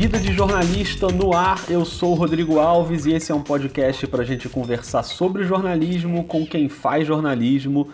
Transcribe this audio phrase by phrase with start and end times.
[0.00, 4.06] Vida de Jornalista no ar, eu sou o Rodrigo Alves e esse é um podcast
[4.06, 7.86] para a gente conversar sobre jornalismo com quem faz jornalismo.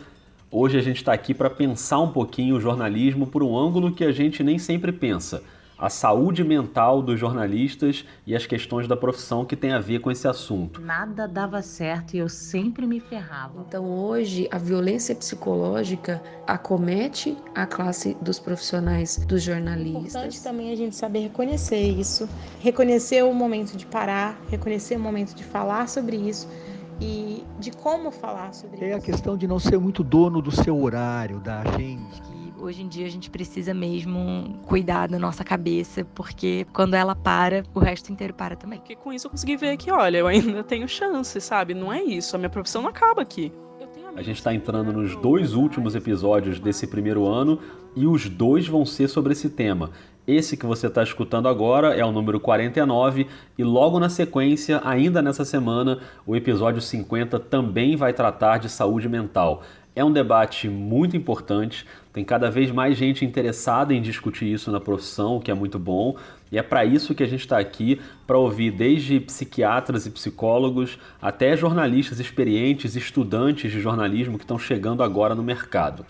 [0.49, 4.05] Hoje a gente está aqui para pensar um pouquinho o jornalismo por um ângulo que
[4.05, 5.43] a gente nem sempre pensa
[5.79, 10.11] a saúde mental dos jornalistas e as questões da profissão que tem a ver com
[10.11, 10.81] esse assunto.
[10.81, 13.65] Nada dava certo e eu sempre me ferrava.
[13.69, 20.15] Então hoje a violência psicológica acomete a classe dos profissionais dos jornalistas.
[20.15, 22.29] É importante também a gente saber reconhecer isso,
[22.61, 26.49] reconhecer o momento de parar, reconhecer o momento de falar sobre isso
[27.01, 28.95] e de como falar sobre é isso.
[28.95, 32.89] É a questão de não ser muito dono do seu horário, da agenda hoje em
[32.89, 38.13] dia a gente precisa mesmo cuidar da nossa cabeça, porque quando ela para, o resto
[38.13, 38.79] inteiro para também.
[38.79, 41.75] Porque com isso eu consegui ver que, olha, eu ainda tenho chance, sabe?
[41.75, 43.53] Não é isso, a minha profissão não acaba aqui.
[44.17, 47.61] A gente está entrando nos dois últimos episódios desse primeiro ano
[47.95, 49.91] e os dois vão ser sobre esse tema.
[50.27, 55.21] Esse que você está escutando agora é o número 49 e logo na sequência, ainda
[55.21, 59.63] nessa semana, o episódio 50 também vai tratar de saúde mental.
[59.97, 64.79] É um debate muito importante, tem cada vez mais gente interessada em discutir isso na
[64.79, 66.17] profissão, o que é muito bom,
[66.53, 70.99] e é para isso que a gente está aqui, para ouvir desde psiquiatras e psicólogos
[71.21, 76.05] até jornalistas experientes, estudantes de jornalismo que estão chegando agora no mercado.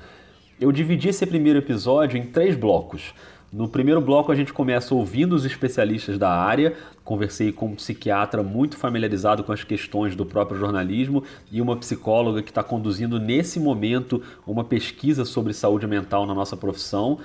[0.60, 3.14] Eu dividi esse primeiro episódio em três blocos.
[3.50, 6.74] No primeiro bloco, a gente começa ouvindo os especialistas da área.
[7.02, 12.42] Conversei com um psiquiatra muito familiarizado com as questões do próprio jornalismo e uma psicóloga
[12.42, 17.20] que está conduzindo nesse momento uma pesquisa sobre saúde mental na nossa profissão.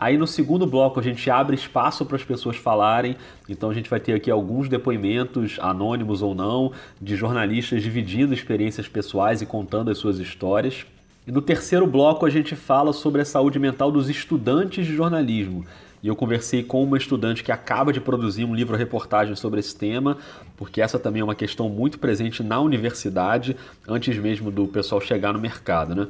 [0.00, 3.16] Aí no segundo bloco a gente abre espaço para as pessoas falarem,
[3.48, 8.88] então a gente vai ter aqui alguns depoimentos, anônimos ou não, de jornalistas dividindo experiências
[8.88, 10.84] pessoais e contando as suas histórias.
[11.28, 15.62] E no terceiro bloco a gente fala sobre a saúde mental dos estudantes de jornalismo.
[16.02, 20.16] E eu conversei com uma estudante que acaba de produzir um livro-reportagem sobre esse tema,
[20.56, 23.54] porque essa também é uma questão muito presente na universidade,
[23.86, 26.06] antes mesmo do pessoal chegar no mercado, né?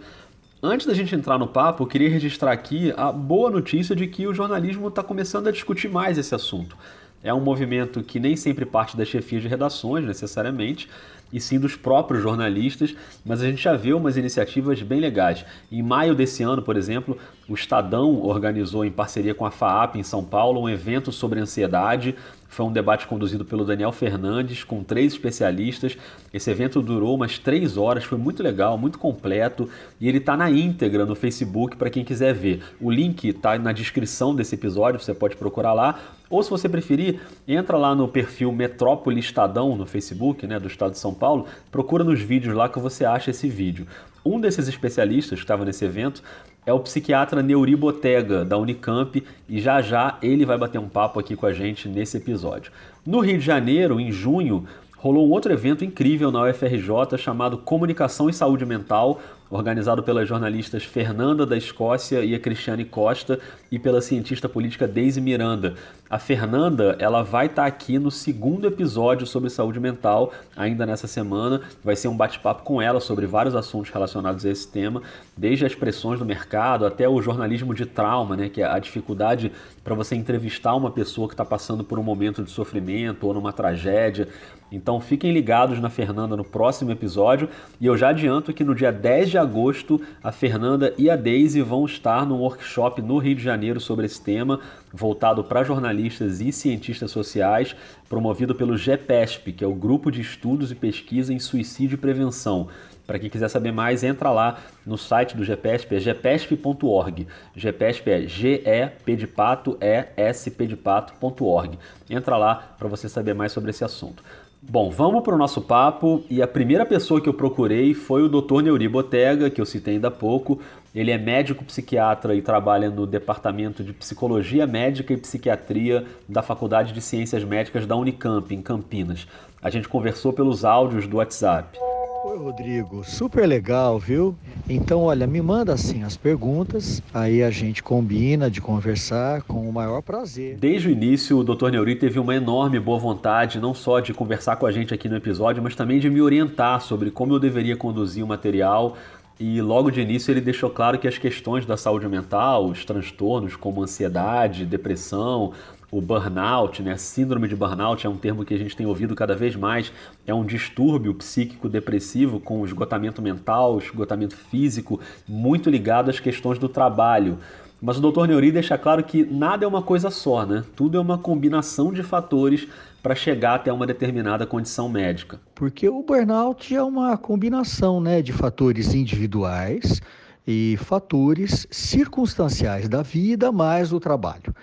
[0.62, 4.24] Antes da gente entrar no papo, eu queria registrar aqui a boa notícia de que
[4.24, 6.76] o jornalismo está começando a discutir mais esse assunto.
[7.24, 10.88] É um movimento que nem sempre parte das chefias de redações, necessariamente,
[11.32, 12.94] e sim dos próprios jornalistas,
[13.24, 15.44] mas a gente já vê umas iniciativas bem legais.
[15.70, 17.16] Em maio desse ano, por exemplo,
[17.48, 22.14] o Estadão organizou, em parceria com a FAAP em São Paulo, um evento sobre ansiedade.
[22.48, 25.96] Foi um debate conduzido pelo Daniel Fernandes, com três especialistas.
[26.32, 29.68] Esse evento durou umas três horas, foi muito legal, muito completo,
[30.00, 32.62] e ele está na íntegra no Facebook para quem quiser ver.
[32.80, 35.98] O link está na descrição desse episódio, você pode procurar lá.
[36.30, 40.92] Ou se você preferir, entra lá no perfil Metrópole Estadão no Facebook, né, do Estado
[40.92, 43.86] de São Paulo, procura nos vídeos lá que você acha esse vídeo.
[44.24, 46.22] Um desses especialistas que estava nesse evento
[46.66, 51.18] é o psiquiatra Neuri Botega, da Unicamp, e já já ele vai bater um papo
[51.18, 52.70] aqui com a gente nesse episódio.
[53.06, 54.66] No Rio de Janeiro, em junho,
[54.98, 60.84] rolou um outro evento incrível na UFRJ chamado Comunicação e Saúde Mental, organizado pelas jornalistas
[60.84, 63.38] Fernanda da Escócia e a Cristiane Costa
[63.70, 65.74] e pela cientista política Daisy Miranda.
[66.10, 71.06] A Fernanda, ela vai estar tá aqui no segundo episódio sobre saúde mental, ainda nessa
[71.06, 71.62] semana.
[71.82, 75.02] Vai ser um bate-papo com ela sobre vários assuntos relacionados a esse tema,
[75.36, 79.52] desde as pressões do mercado até o jornalismo de trauma, né, que é a dificuldade
[79.84, 83.52] para você entrevistar uma pessoa que está passando por um momento de sofrimento ou numa
[83.52, 84.28] tragédia.
[84.70, 87.48] Então fiquem ligados na Fernanda no próximo episódio
[87.80, 91.62] e eu já adianto que no dia 10 de agosto a Fernanda e a Daisy
[91.62, 94.60] vão estar num workshop no Rio de Janeiro sobre esse tema,
[94.92, 97.74] voltado para jornalistas e cientistas sociais,
[98.08, 102.68] promovido pelo GEPESP, que é o Grupo de Estudos e Pesquisa em Suicídio e Prevenção.
[103.08, 107.26] Para quem quiser saber mais, entra lá no site do GPSP, é gpesp.org.
[107.56, 111.78] GPSP é G-E-P de pato, E-S-P de pato.org.
[112.10, 114.22] Entra lá para você saber mais sobre esse assunto.
[114.60, 118.28] Bom, vamos para o nosso papo e a primeira pessoa que eu procurei foi o
[118.28, 118.60] Dr.
[118.62, 120.60] Neuri Botega, que eu citei ainda há pouco.
[120.92, 126.92] Ele é médico psiquiatra e trabalha no Departamento de Psicologia Médica e Psiquiatria da Faculdade
[126.92, 129.28] de Ciências Médicas da Unicamp, em Campinas.
[129.62, 131.78] A gente conversou pelos áudios do WhatsApp.
[132.24, 134.34] Oi, Rodrigo, super legal, viu?
[134.68, 139.72] Então, olha, me manda assim as perguntas, aí a gente combina de conversar com o
[139.72, 140.56] maior prazer.
[140.56, 141.70] Desde o início, o Dr.
[141.70, 145.16] Neuri teve uma enorme boa vontade, não só de conversar com a gente aqui no
[145.16, 148.96] episódio, mas também de me orientar sobre como eu deveria conduzir o material.
[149.38, 153.54] E logo de início ele deixou claro que as questões da saúde mental, os transtornos
[153.54, 155.52] como ansiedade, depressão,
[155.90, 156.96] o burnout, né?
[156.96, 159.92] Síndrome de burnout é um termo que a gente tem ouvido cada vez mais.
[160.26, 166.68] É um distúrbio psíquico depressivo com esgotamento mental, esgotamento físico, muito ligado às questões do
[166.68, 167.38] trabalho.
[167.80, 168.26] Mas o Dr.
[168.26, 170.64] Neuri deixa claro que nada é uma coisa só, né?
[170.74, 172.66] Tudo é uma combinação de fatores
[173.02, 175.40] para chegar até uma determinada condição médica.
[175.54, 180.02] Porque o burnout é uma combinação, né, de fatores individuais
[180.46, 184.54] e fatores circunstanciais da vida mais do trabalho.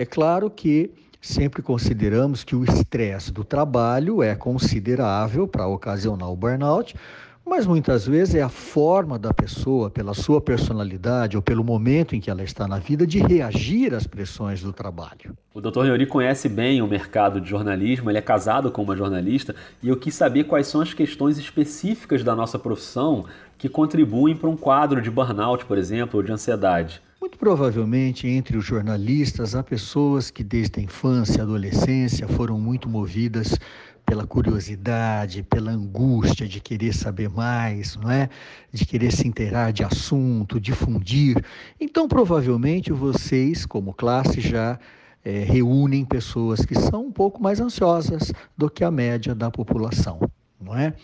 [0.00, 6.34] É claro que sempre consideramos que o estresse do trabalho é considerável para ocasionar o
[6.34, 6.96] burnout,
[7.44, 12.20] mas muitas vezes é a forma da pessoa, pela sua personalidade ou pelo momento em
[12.20, 15.36] que ela está na vida, de reagir às pressões do trabalho.
[15.52, 15.82] O Dr.
[15.82, 19.98] Neuri conhece bem o mercado de jornalismo, ele é casado com uma jornalista e eu
[19.98, 23.26] quis saber quais são as questões específicas da nossa profissão
[23.58, 27.02] que contribuem para um quadro de burnout, por exemplo, ou de ansiedade.
[27.20, 32.88] Muito provavelmente entre os jornalistas há pessoas que desde a infância e adolescência foram muito
[32.88, 33.58] movidas
[34.06, 38.30] pela curiosidade, pela angústia de querer saber mais, não é?
[38.72, 41.36] De querer se inteirar de assunto, difundir.
[41.78, 44.78] Então, provavelmente vocês, como classe, já
[45.22, 50.20] é, reúnem pessoas que são um pouco mais ansiosas do que a média da população,
[50.58, 50.94] não é?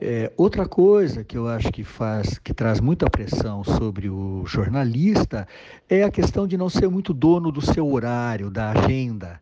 [0.00, 5.46] É, outra coisa que eu acho que faz, que traz muita pressão sobre o jornalista
[5.88, 9.40] é a questão de não ser muito dono do seu horário, da agenda.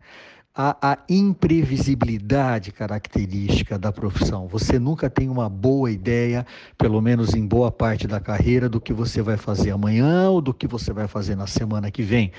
[0.54, 4.48] A, a, imprevisibilidade característica da profissão.
[4.48, 6.44] Você nunca tem uma boa ideia,
[6.76, 10.52] pelo menos em boa parte da carreira, do que você vai fazer amanhã ou do
[10.52, 12.32] que você vai fazer na semana que vem.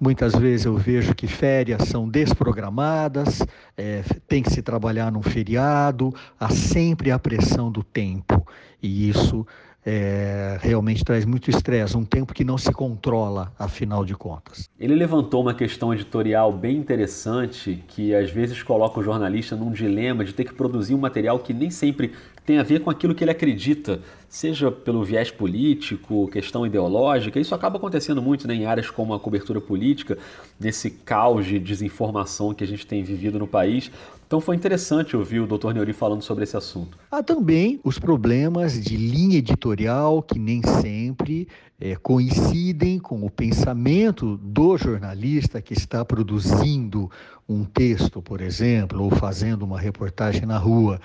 [0.00, 3.40] Muitas vezes eu vejo que férias são desprogramadas,
[3.76, 8.46] é, tem que se trabalhar num feriado, há sempre a pressão do tempo.
[8.82, 9.46] E isso
[9.84, 14.68] é, realmente traz muito estresse, um tempo que não se controla, afinal de contas.
[14.80, 20.24] Ele levantou uma questão editorial bem interessante que às vezes coloca o jornalista num dilema
[20.24, 22.12] de ter que produzir um material que nem sempre
[22.44, 27.40] tem a ver com aquilo que ele acredita, seja pelo viés político, questão ideológica.
[27.40, 30.18] Isso acaba acontecendo muito né, em áreas como a cobertura política,
[30.60, 33.90] nesse caos de desinformação que a gente tem vivido no país.
[34.26, 35.72] Então foi interessante ouvir o Dr.
[35.72, 36.98] Neuri falando sobre esse assunto.
[37.10, 41.48] Há também os problemas de linha editorial que nem sempre
[41.80, 47.10] é, coincidem com o pensamento do jornalista que está produzindo
[47.48, 51.00] um texto, por exemplo, ou fazendo uma reportagem na rua.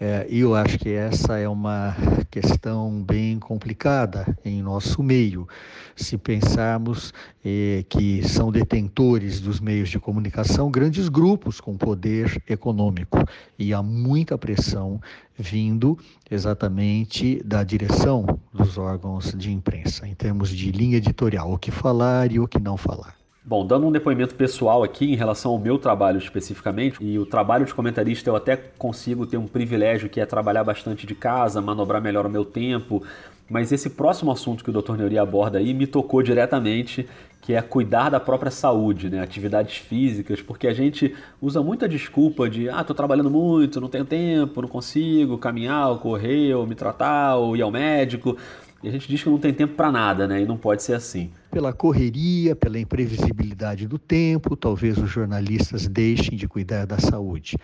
[0.00, 1.96] É, eu acho que essa é uma
[2.30, 5.48] questão bem complicada em nosso meio.
[5.96, 7.12] Se pensarmos
[7.44, 13.18] é, que são detentores dos meios de comunicação grandes grupos com poder econômico
[13.58, 15.00] e há muita pressão
[15.36, 15.98] vindo
[16.30, 22.30] exatamente da direção dos órgãos de imprensa, em termos de linha editorial, o que falar
[22.30, 23.18] e o que não falar.
[23.48, 27.64] Bom, dando um depoimento pessoal aqui em relação ao meu trabalho especificamente, e o trabalho
[27.64, 32.02] de comentarista eu até consigo ter um privilégio que é trabalhar bastante de casa, manobrar
[32.02, 33.02] melhor o meu tempo,
[33.48, 34.98] mas esse próximo assunto que o Dr.
[34.98, 37.08] Neuri aborda aí me tocou diretamente,
[37.40, 39.22] que é cuidar da própria saúde, né?
[39.22, 44.04] atividades físicas, porque a gente usa muita desculpa de ah, tô trabalhando muito, não tenho
[44.04, 48.36] tempo, não consigo caminhar, ou correr, ou me tratar, ou ir ao médico.
[48.82, 50.42] E a gente diz que não tem tempo para nada, né?
[50.42, 51.30] E não pode ser assim.
[51.50, 57.56] Pela correria, pela imprevisibilidade do tempo, talvez os jornalistas deixem de cuidar da saúde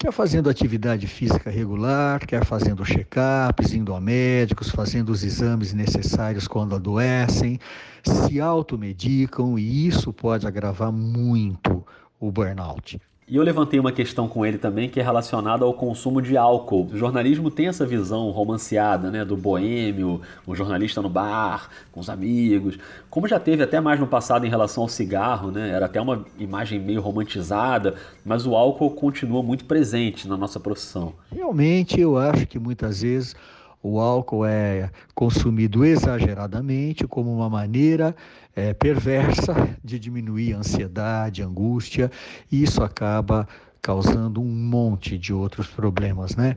[0.00, 6.48] quer fazendo atividade física regular, quer fazendo check-ups, indo a médicos, fazendo os exames necessários
[6.48, 7.60] quando adoecem,
[8.02, 11.84] se automedicam e isso pode agravar muito
[12.18, 12.98] o burnout.
[13.30, 16.88] E eu levantei uma questão com ele também que é relacionada ao consumo de álcool.
[16.92, 22.10] O jornalismo tem essa visão romanceada, né, do boêmio, o jornalista no bar, com os
[22.10, 22.76] amigos,
[23.08, 25.70] como já teve até mais no passado em relação ao cigarro, né?
[25.70, 27.94] Era até uma imagem meio romantizada,
[28.24, 31.14] mas o álcool continua muito presente na nossa profissão.
[31.32, 33.36] Realmente, eu acho que muitas vezes
[33.82, 38.14] o álcool é consumido exageradamente como uma maneira
[38.54, 42.10] é, perversa de diminuir a ansiedade, a angústia,
[42.50, 43.48] e isso acaba
[43.80, 46.56] causando um monte de outros problemas, né?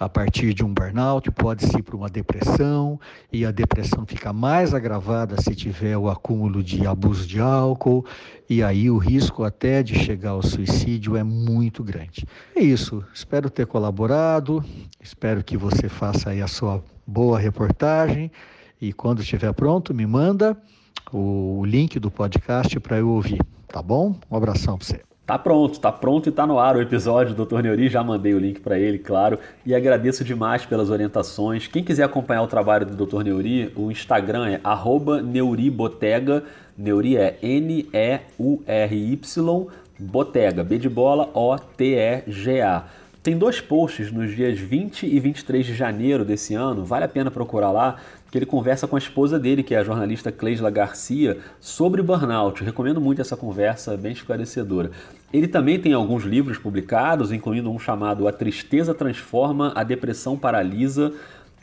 [0.00, 2.98] A partir de um burnout, pode-se ir para uma depressão,
[3.30, 8.06] e a depressão fica mais agravada se tiver o acúmulo de abuso de álcool,
[8.48, 12.26] e aí o risco até de chegar ao suicídio é muito grande.
[12.56, 14.64] É isso, espero ter colaborado,
[14.98, 18.32] espero que você faça aí a sua boa reportagem,
[18.80, 20.56] e quando estiver pronto, me manda
[21.12, 24.18] o link do podcast para eu ouvir, tá bom?
[24.30, 25.09] Um abração para você.
[25.26, 27.62] Tá pronto, tá pronto e tá no ar o episódio do Dr.
[27.62, 31.68] Neuri, já mandei o link para ele, claro, e agradeço demais pelas orientações.
[31.68, 33.22] Quem quiser acompanhar o trabalho do Dr.
[33.22, 34.60] Neuri, o Instagram é
[35.22, 36.42] @neuribotega,
[36.76, 39.66] Neuri é N E U R Y
[40.00, 42.86] Botega, B de bola O T E G A.
[43.22, 47.30] Tem dois posts nos dias 20 e 23 de janeiro desse ano, vale a pena
[47.30, 47.96] procurar lá,
[48.30, 52.60] que ele conversa com a esposa dele, que é a jornalista Cleisla Garcia, sobre burnout.
[52.60, 54.92] Eu recomendo muito essa conversa, bem esclarecedora.
[55.32, 61.12] Ele também tem alguns livros publicados, incluindo um chamado A Tristeza Transforma, A Depressão Paralisa,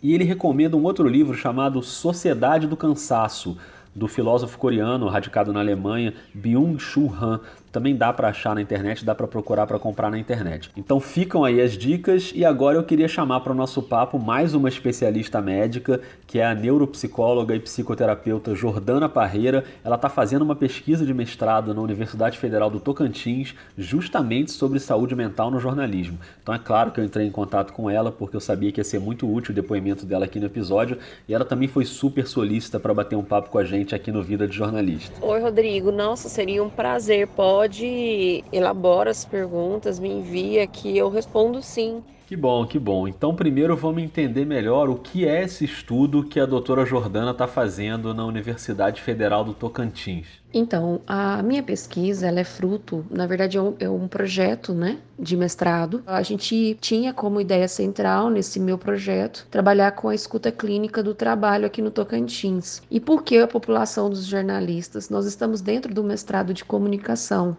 [0.03, 3.57] e ele recomenda um outro livro chamado Sociedade do Cansaço,
[3.95, 7.39] do filósofo coreano radicado na Alemanha, Byung-Chul Han.
[7.71, 10.69] Também dá para achar na internet, dá para procurar para comprar na internet.
[10.75, 14.53] Então ficam aí as dicas e agora eu queria chamar para o nosso papo mais
[14.53, 19.63] uma especialista médica, que é a neuropsicóloga e psicoterapeuta Jordana Parreira.
[19.83, 25.15] Ela está fazendo uma pesquisa de mestrado na Universidade Federal do Tocantins, justamente sobre saúde
[25.15, 26.17] mental no jornalismo.
[26.41, 28.83] Então é claro que eu entrei em contato com ela porque eu sabia que ia
[28.83, 30.97] ser muito útil o depoimento dela aqui no episódio
[31.27, 34.23] e ela também foi super solícita para bater um papo com a gente aqui no
[34.23, 35.13] Vida de Jornalista.
[35.25, 35.91] Oi, Rodrigo.
[35.91, 37.27] Nossa, seria um prazer.
[37.57, 42.03] Pode elaborar as perguntas, me envia que eu respondo sim.
[42.27, 43.07] Que bom, que bom.
[43.07, 47.47] Então, primeiro vamos entender melhor o que é esse estudo que a doutora Jordana está
[47.47, 50.27] fazendo na Universidade Federal do Tocantins.
[50.53, 54.97] Então, a minha pesquisa ela é fruto, na verdade, é um, é um projeto né,
[55.17, 56.03] de mestrado.
[56.05, 61.15] A gente tinha como ideia central nesse meu projeto trabalhar com a escuta clínica do
[61.15, 62.81] trabalho aqui no Tocantins.
[62.91, 65.09] E por que a população dos jornalistas?
[65.09, 67.55] Nós estamos dentro do mestrado de comunicação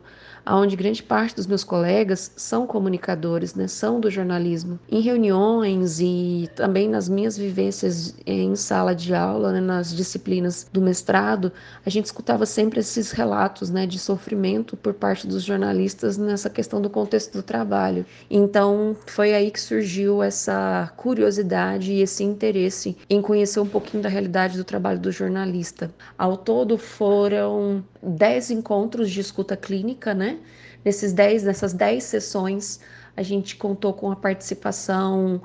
[0.57, 4.58] onde grande parte dos meus colegas são comunicadores, né, são do jornalismo.
[4.91, 10.81] Em reuniões e também nas minhas vivências em sala de aula, né, nas disciplinas do
[10.81, 11.53] mestrado,
[11.85, 16.81] a gente escutava sempre esses relatos né, de sofrimento por parte dos jornalistas nessa questão
[16.81, 18.05] do contexto do trabalho.
[18.31, 24.09] Então, foi aí que surgiu essa curiosidade e esse interesse em conhecer um pouquinho da
[24.09, 25.91] realidade do trabalho do jornalista.
[26.17, 30.38] Ao todo, foram 10 encontros de escuta clínica, né?
[30.85, 32.81] Nesses 10, nessas 10 sessões,
[33.19, 35.43] a gente contou com a participação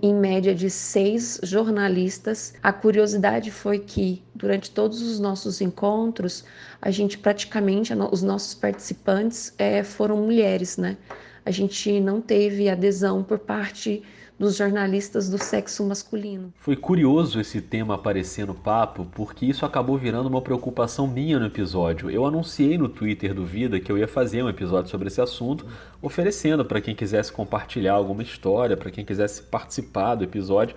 [0.00, 2.54] em média de seis jornalistas.
[2.62, 6.42] A curiosidade foi que durante todos os nossos encontros,
[6.80, 10.96] a gente praticamente, os nossos participantes é, foram mulheres, né?
[11.44, 14.02] A gente não teve adesão por parte
[14.42, 16.52] dos jornalistas do sexo masculino.
[16.58, 21.46] Foi curioso esse tema aparecer no papo, porque isso acabou virando uma preocupação minha no
[21.46, 22.10] episódio.
[22.10, 25.64] Eu anunciei no Twitter do Vida que eu ia fazer um episódio sobre esse assunto,
[26.02, 30.74] oferecendo para quem quisesse compartilhar alguma história, para quem quisesse participar do episódio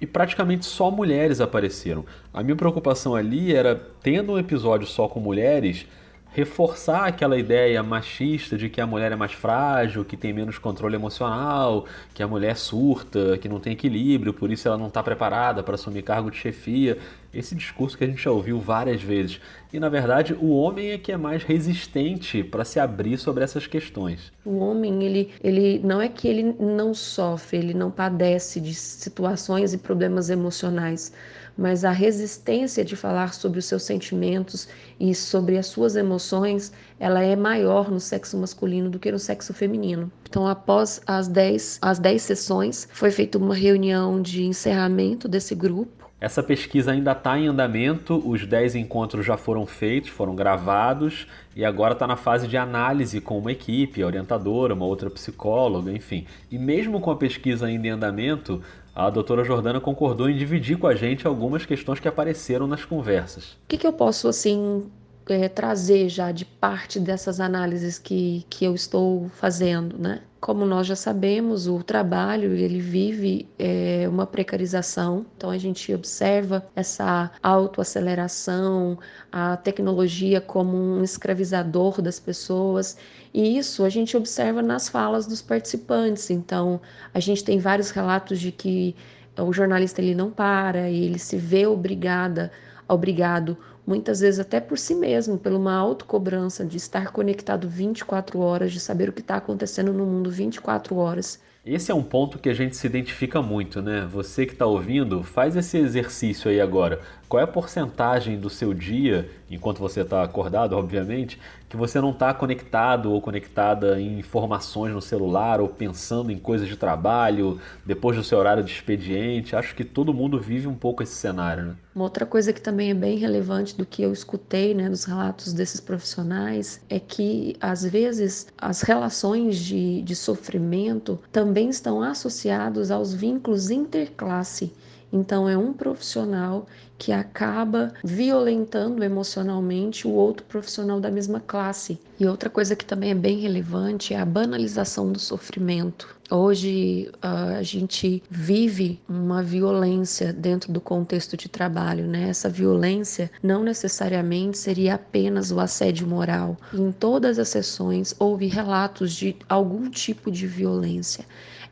[0.00, 2.04] e praticamente só mulheres apareceram.
[2.32, 5.86] A minha preocupação ali era, tendo um episódio só com mulheres,
[6.34, 10.96] reforçar aquela ideia machista de que a mulher é mais frágil, que tem menos controle
[10.96, 15.62] emocional, que a mulher surta, que não tem equilíbrio, por isso ela não está preparada
[15.62, 16.98] para assumir cargo de chefia.
[17.34, 19.40] Esse discurso que a gente já ouviu várias vezes.
[19.72, 23.66] E na verdade, o homem é que é mais resistente para se abrir sobre essas
[23.66, 24.32] questões.
[24.44, 29.72] O homem, ele, ele não é que ele não sofre, ele não padece de situações
[29.72, 31.12] e problemas emocionais
[31.56, 37.22] mas a resistência de falar sobre os seus sentimentos e sobre as suas emoções, ela
[37.22, 40.10] é maior no sexo masculino do que no sexo feminino.
[40.28, 46.03] Então, após as 10, as 10 sessões, foi feita uma reunião de encerramento desse grupo.
[46.24, 51.62] Essa pesquisa ainda está em andamento, os 10 encontros já foram feitos, foram gravados e
[51.62, 56.24] agora está na fase de análise com uma equipe, a orientadora, uma outra psicóloga, enfim.
[56.50, 58.62] E mesmo com a pesquisa ainda em andamento,
[58.94, 63.50] a doutora Jordana concordou em dividir com a gente algumas questões que apareceram nas conversas.
[63.52, 64.90] O que, que eu posso, assim,
[65.28, 70.22] é, trazer já de parte dessas análises que, que eu estou fazendo, né?
[70.44, 76.62] Como nós já sabemos, o trabalho ele vive é, uma precarização, então a gente observa
[76.76, 78.98] essa autoaceleração,
[79.32, 82.98] a tecnologia como um escravizador das pessoas,
[83.32, 86.28] e isso a gente observa nas falas dos participantes.
[86.28, 86.78] Então,
[87.14, 88.94] a gente tem vários relatos de que
[89.38, 92.52] o jornalista ele não para ele se vê obrigada,
[92.86, 93.56] obrigado
[93.86, 98.80] muitas vezes até por si mesmo, por uma autocobrança de estar conectado 24 horas, de
[98.80, 101.40] saber o que está acontecendo no mundo 24 horas.
[101.64, 104.06] Esse é um ponto que a gente se identifica muito, né?
[104.12, 107.00] Você que está ouvindo, faz esse exercício aí agora.
[107.28, 112.10] Qual é a porcentagem do seu dia, enquanto você está acordado, obviamente, que você não
[112.10, 118.16] está conectado ou conectada em informações no celular ou pensando em coisas de trabalho, depois
[118.16, 119.56] do seu horário de expediente?
[119.56, 121.74] Acho que todo mundo vive um pouco esse cenário, né?
[121.94, 125.52] Uma outra coisa que também é bem relevante do que eu escutei né, dos relatos
[125.52, 133.14] desses profissionais é que, às vezes, as relações de, de sofrimento também estão associados aos
[133.14, 134.72] vínculos interclasse.
[135.14, 136.66] Então, é um profissional
[136.98, 142.00] que acaba violentando emocionalmente o outro profissional da mesma classe.
[142.18, 146.16] E outra coisa que também é bem relevante é a banalização do sofrimento.
[146.28, 152.28] Hoje a gente vive uma violência dentro do contexto de trabalho, né?
[152.30, 156.56] Essa violência não necessariamente seria apenas o assédio moral.
[156.72, 161.24] Em todas as sessões houve relatos de algum tipo de violência.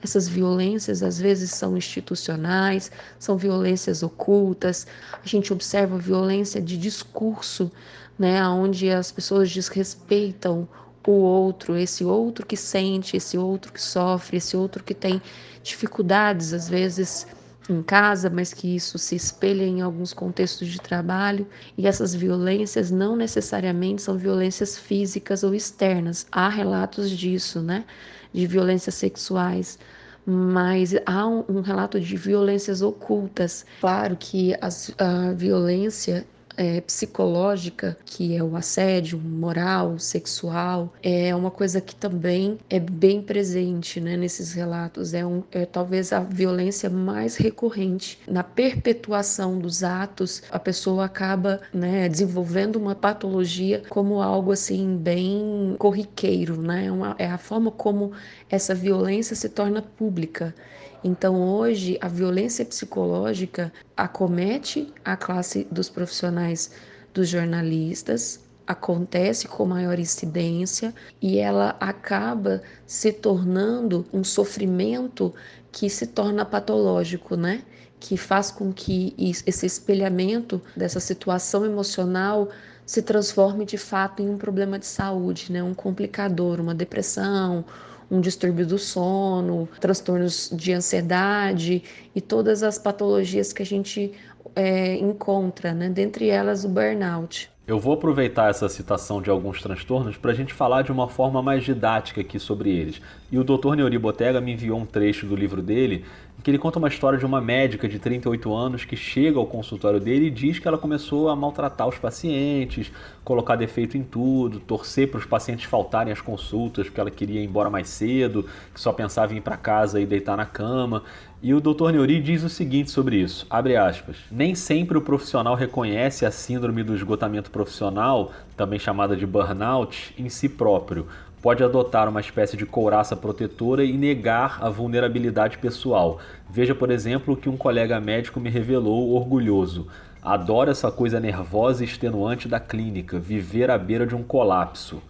[0.03, 4.87] Essas violências às vezes são institucionais, são violências ocultas.
[5.13, 7.71] A gente observa violência de discurso,
[8.19, 10.69] né, onde as pessoas desrespeitam
[11.07, 15.21] o outro, esse outro que sente, esse outro que sofre, esse outro que tem
[15.63, 17.27] dificuldades às vezes
[17.69, 22.91] em casa, mas que isso se espelha em alguns contextos de trabalho, e essas violências
[22.91, 26.27] não necessariamente são violências físicas ou externas.
[26.31, 27.85] Há relatos disso, né?
[28.33, 29.79] De violências sexuais,
[30.25, 33.67] mas há um, um relato de violências ocultas.
[33.81, 36.27] Claro que as, a violência
[36.63, 43.21] é, psicológica, que é o assédio moral, sexual, é uma coisa que também é bem
[43.21, 45.13] presente né, nesses relatos.
[45.13, 48.21] É, um, é talvez a violência mais recorrente.
[48.29, 55.75] Na perpetuação dos atos, a pessoa acaba né, desenvolvendo uma patologia como algo assim bem
[55.79, 56.93] corriqueiro, né?
[56.93, 58.13] Uma, é a forma como
[58.49, 60.55] essa violência se torna pública.
[61.05, 66.71] Então, hoje, a violência psicológica acomete a classe dos profissionais
[67.13, 75.35] dos jornalistas, acontece com maior incidência e ela acaba se tornando um sofrimento
[75.73, 77.63] que se torna patológico, né?
[77.99, 82.49] Que faz com que esse espelhamento dessa situação emocional
[82.87, 85.63] se transforme de fato em um problema de saúde, né?
[85.63, 87.65] Um complicador, uma depressão,
[88.13, 91.83] um distúrbio do sono, transtornos de ansiedade
[92.15, 94.13] e todas as patologias que a gente
[94.55, 95.89] é, encontra, né?
[95.89, 97.51] dentre elas o burnout.
[97.67, 101.41] Eu vou aproveitar essa citação de alguns transtornos para a gente falar de uma forma
[101.41, 103.01] mais didática aqui sobre eles.
[103.31, 103.77] E o Dr.
[103.77, 106.05] Neuri Botega me enviou um trecho do livro dele
[106.43, 110.01] que ele conta uma história de uma médica de 38 anos que chega ao consultório
[110.01, 112.91] dele e diz que ela começou a maltratar os pacientes,
[113.25, 117.45] colocar defeito em tudo, torcer para os pacientes faltarem às consultas porque ela queria ir
[117.45, 121.05] embora mais cedo, que só pensava em ir para casa e deitar na cama.
[121.41, 121.91] E o Dr.
[121.91, 126.85] Neuri diz o seguinte sobre isso, abre aspas, nem sempre o profissional reconhece a síndrome
[126.85, 131.09] do esgotamento profissional, também chamada de burnout, em si próprio,
[131.43, 136.21] pode adotar uma espécie de couraça protetora e negar a vulnerabilidade pessoal.
[136.49, 139.89] Veja, por exemplo, o que um colega médico me revelou orgulhoso.
[140.23, 145.03] Adoro essa coisa nervosa e extenuante da clínica, viver à beira de um colapso.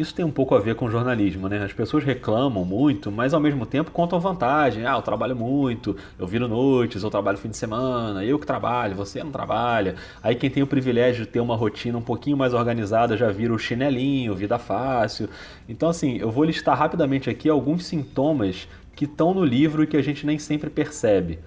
[0.00, 1.62] Isso tem um pouco a ver com jornalismo, né?
[1.62, 4.86] As pessoas reclamam muito, mas ao mesmo tempo contam vantagem.
[4.86, 8.96] Ah, eu trabalho muito, eu viro noites, eu trabalho fim de semana, eu que trabalho,
[8.96, 9.96] você não trabalha.
[10.22, 13.52] Aí quem tem o privilégio de ter uma rotina um pouquinho mais organizada já vira
[13.52, 15.28] o chinelinho, vida fácil.
[15.68, 19.98] Então, assim, eu vou listar rapidamente aqui alguns sintomas que estão no livro e que
[19.98, 21.38] a gente nem sempre percebe.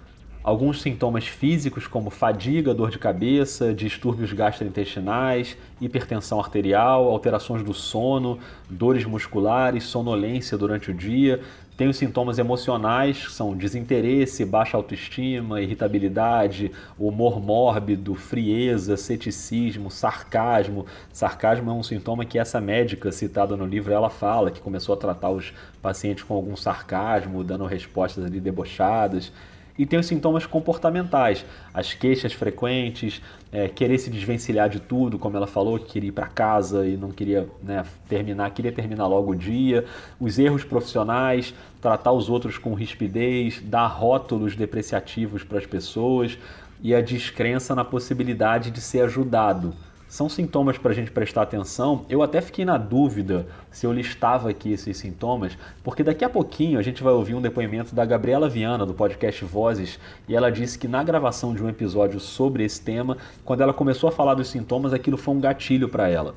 [0.44, 8.38] Alguns sintomas físicos como fadiga, dor de cabeça, distúrbios gastrointestinais, hipertensão arterial, alterações do sono,
[8.70, 11.40] dores musculares, sonolência durante o dia.
[11.78, 20.86] Tem os sintomas emocionais, que são desinteresse, baixa autoestima, irritabilidade, humor mórbido, frieza, ceticismo, sarcasmo.
[21.12, 24.98] Sarcasmo é um sintoma que essa médica citada no livro ela fala, que começou a
[24.98, 25.52] tratar os
[25.82, 29.32] pacientes com algum sarcasmo, dando respostas ali debochadas
[29.78, 35.36] e tem os sintomas comportamentais, as queixas frequentes, é, querer se desvencilhar de tudo, como
[35.36, 39.32] ela falou, que queria ir para casa e não queria né, terminar, queria terminar logo
[39.32, 39.86] o dia,
[40.20, 46.38] os erros profissionais, tratar os outros com rispidez, dar rótulos depreciativos para as pessoas
[46.82, 49.74] e a descrença na possibilidade de ser ajudado
[50.14, 52.06] são sintomas para a gente prestar atenção.
[52.08, 56.78] Eu até fiquei na dúvida se eu listava aqui esses sintomas, porque daqui a pouquinho
[56.78, 60.00] a gente vai ouvir um depoimento da Gabriela Viana, do podcast Vozes,
[60.30, 64.08] e ela disse que na gravação de um episódio sobre esse tema, quando ela começou
[64.08, 66.36] a falar dos sintomas, aquilo foi um gatilho para ela.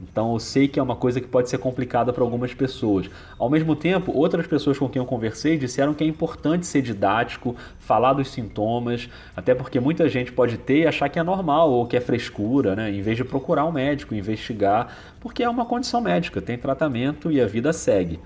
[0.00, 3.10] Então eu sei que é uma coisa que pode ser complicada para algumas pessoas.
[3.38, 7.56] Ao mesmo tempo, outras pessoas com quem eu conversei disseram que é importante ser didático,
[7.78, 11.86] falar dos sintomas, até porque muita gente pode ter e achar que é normal ou
[11.86, 12.90] que é frescura, né?
[12.90, 17.40] Em vez de procurar um médico, investigar, porque é uma condição médica, tem tratamento e
[17.40, 18.20] a vida segue.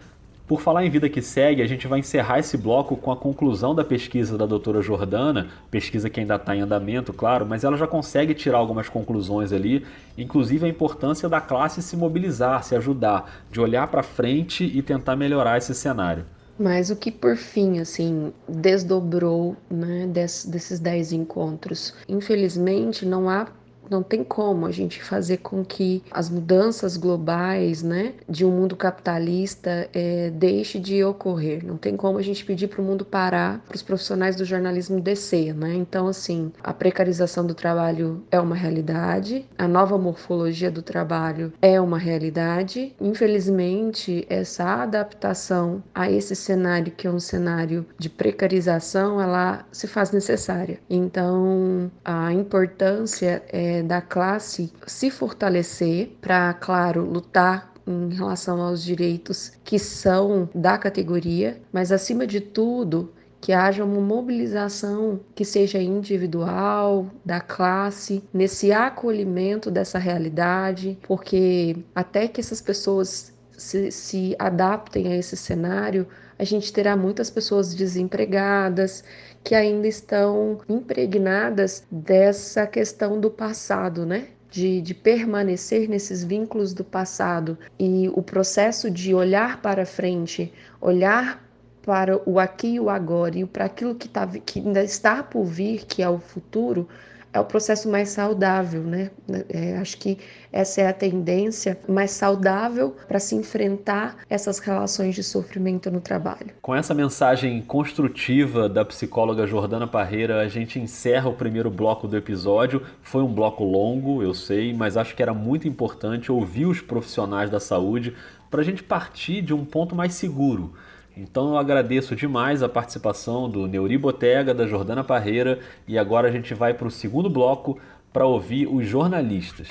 [0.53, 3.75] Por falar em vida que segue, a gente vai encerrar esse bloco com a conclusão
[3.75, 7.87] da pesquisa da doutora Jordana, pesquisa que ainda está em andamento, claro, mas ela já
[7.87, 9.83] consegue tirar algumas conclusões ali,
[10.19, 15.17] inclusive a importância da classe se mobilizar, se ajudar, de olhar para frente e tentar
[15.17, 16.27] melhorar esse cenário.
[16.59, 21.95] Mas o que por fim, assim, desdobrou né, desses dez encontros?
[22.07, 23.47] Infelizmente, não há
[23.93, 28.75] não tem como a gente fazer com que as mudanças globais, né, de um mundo
[28.75, 31.65] capitalista é, deixe de ocorrer.
[31.65, 35.01] Não tem como a gente pedir para o mundo parar, para os profissionais do jornalismo
[35.01, 35.75] descer, né?
[35.75, 41.81] Então, assim, a precarização do trabalho é uma realidade, a nova morfologia do trabalho é
[41.81, 42.95] uma realidade.
[43.01, 50.11] Infelizmente, essa adaptação a esse cenário que é um cenário de precarização, ela se faz
[50.13, 50.79] necessária.
[50.89, 59.53] Então, a importância é da classe se fortalecer para, claro, lutar em relação aos direitos
[59.65, 67.11] que são da categoria, mas acima de tudo, que haja uma mobilização que seja individual,
[67.25, 75.17] da classe, nesse acolhimento dessa realidade, porque até que essas pessoas se, se adaptem a
[75.17, 76.07] esse cenário,
[76.39, 79.05] a gente terá muitas pessoas desempregadas
[79.45, 84.29] que ainda estão impregnadas dessa questão do passado, né?
[84.51, 91.43] De, de, permanecer nesses vínculos do passado e o processo de olhar para frente, olhar
[91.83, 95.45] para o aqui e o agora e para aquilo que, tá, que ainda está por
[95.45, 96.87] vir, que é o futuro,
[97.33, 99.11] é o processo mais saudável, né?
[99.49, 100.19] É, acho que
[100.53, 106.51] essa é a tendência mais saudável para se enfrentar essas relações de sofrimento no trabalho.
[106.61, 112.17] Com essa mensagem construtiva da psicóloga Jordana Parreira, a gente encerra o primeiro bloco do
[112.17, 112.83] episódio.
[113.03, 117.49] Foi um bloco longo, eu sei, mas acho que era muito importante ouvir os profissionais
[117.49, 118.15] da saúde
[118.51, 120.75] para a gente partir de um ponto mais seguro
[121.17, 126.33] então eu agradeço demais a participação do Neuri Botega, da Jordana Parreira e agora a
[126.33, 127.79] gente vai para o segundo bloco
[128.13, 129.69] para ouvir os jornalistas.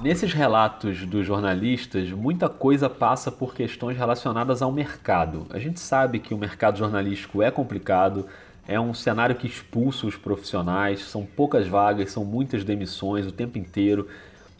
[0.00, 5.44] Nesses relatos dos jornalistas, muita coisa passa por questões relacionadas ao mercado.
[5.50, 8.26] A gente sabe que o mercado jornalístico é complicado,
[8.68, 13.58] é um cenário que expulsa os profissionais, são poucas vagas, são muitas demissões o tempo
[13.58, 14.06] inteiro.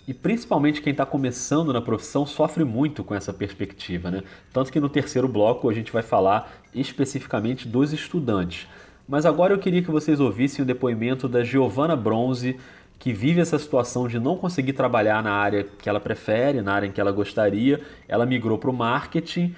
[0.09, 4.23] E principalmente quem está começando na profissão sofre muito com essa perspectiva, né?
[4.51, 8.67] Tanto que no terceiro bloco a gente vai falar especificamente dos estudantes.
[9.07, 12.59] Mas agora eu queria que vocês ouvissem o depoimento da Giovanna Bronze,
[12.99, 16.87] que vive essa situação de não conseguir trabalhar na área que ela prefere, na área
[16.87, 17.79] em que ela gostaria.
[18.09, 19.55] Ela migrou para o marketing.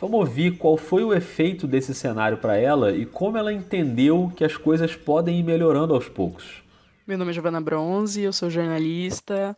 [0.00, 4.42] Vamos ouvir qual foi o efeito desse cenário para ela e como ela entendeu que
[4.42, 6.64] as coisas podem ir melhorando aos poucos.
[7.06, 9.56] Meu nome é Giovanna Bronze, eu sou jornalista,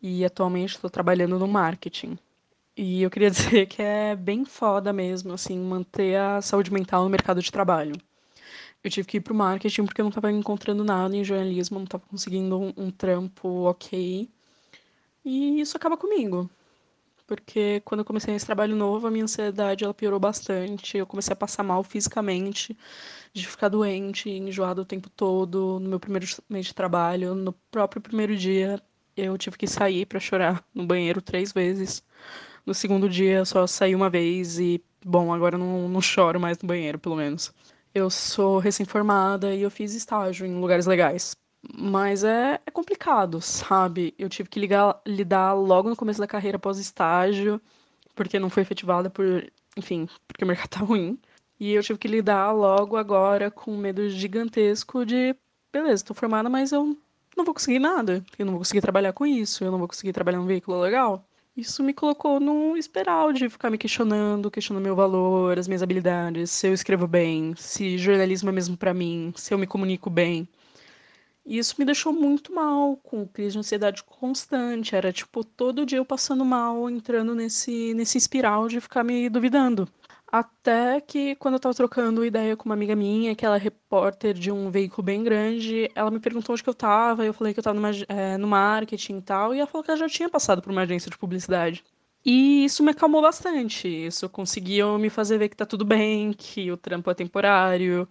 [0.00, 2.18] e atualmente estou trabalhando no marketing.
[2.76, 7.10] E eu queria dizer que é bem foda mesmo, assim, manter a saúde mental no
[7.10, 7.94] mercado de trabalho.
[8.82, 11.84] Eu tive que ir pro marketing porque eu não estava encontrando nada em jornalismo, não
[11.84, 14.28] estava conseguindo um, um trampo ok.
[15.24, 16.48] E isso acaba comigo.
[17.26, 20.96] Porque quando eu comecei esse trabalho novo, a minha ansiedade ela piorou bastante.
[20.96, 22.76] Eu comecei a passar mal fisicamente,
[23.34, 25.78] de ficar doente, enjoado o tempo todo.
[25.80, 28.80] No meu primeiro mês de trabalho, no próprio primeiro dia,
[29.20, 32.02] eu tive que sair para chorar no banheiro três vezes.
[32.64, 36.58] No segundo dia, eu só saí uma vez e bom, agora não, não choro mais
[36.58, 37.52] no banheiro, pelo menos.
[37.94, 41.34] Eu sou recém-formada e eu fiz estágio em lugares legais.
[41.76, 44.14] Mas é, é complicado, sabe?
[44.18, 47.60] Eu tive que ligar, lidar logo no começo da carreira após estágio,
[48.14, 51.18] porque não foi efetivada por, enfim, porque o mercado tá ruim.
[51.58, 55.34] E eu tive que lidar logo agora com um medo gigantesco de,
[55.72, 56.96] beleza, tô formada, mas eu
[57.38, 58.22] não vou conseguir nada.
[58.38, 61.24] Eu não vou conseguir trabalhar com isso, eu não vou conseguir trabalhar num veículo legal.
[61.56, 66.50] Isso me colocou num espiral de ficar me questionando, questionando meu valor, as minhas habilidades,
[66.50, 70.48] se eu escrevo bem, se jornalismo é mesmo para mim, se eu me comunico bem.
[71.44, 74.94] E isso me deixou muito mal, com crise de ansiedade constante.
[74.94, 79.88] Era tipo todo dia eu passando mal, entrando nesse, nesse espiral de ficar me duvidando.
[80.30, 84.34] Até que quando eu tava trocando ideia com uma amiga minha, que ela é repórter
[84.34, 87.60] de um veículo bem grande, ela me perguntou onde que eu tava, eu falei que
[87.60, 90.28] eu tava numa, é, no marketing e tal, e ela falou que ela já tinha
[90.28, 91.82] passado por uma agência de publicidade.
[92.24, 93.88] E isso me acalmou bastante.
[93.88, 98.06] Isso conseguiu me fazer ver que tá tudo bem, que o trampo é temporário,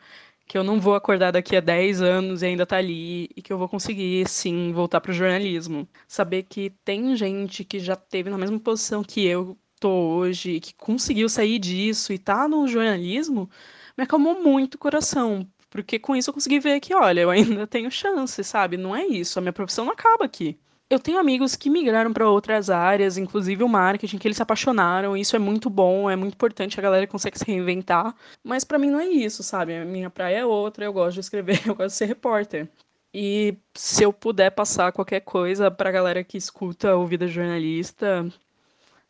[0.47, 3.53] que eu não vou acordar daqui a 10 anos e ainda tá ali, e que
[3.53, 5.87] eu vou conseguir, sim, voltar pro jornalismo.
[6.07, 10.73] Saber que tem gente que já teve na mesma posição que eu, tô hoje, que
[10.75, 13.49] conseguiu sair disso e tá no jornalismo,
[13.97, 15.47] me acalmou muito o coração.
[15.69, 18.77] Porque com isso eu consegui ver que, olha, eu ainda tenho chance, sabe?
[18.77, 20.57] Não é isso, a minha profissão não acaba aqui.
[20.89, 25.17] Eu tenho amigos que migraram para outras áreas, inclusive o marketing, que eles se apaixonaram.
[25.17, 28.15] Isso é muito bom, é muito importante, a galera consegue se reinventar.
[28.41, 29.75] Mas para mim não é isso, sabe?
[29.75, 32.69] A minha praia é outra, eu gosto de escrever, eu gosto de ser repórter.
[33.13, 38.31] E se eu puder passar qualquer coisa pra galera que escuta o Vida Jornalista,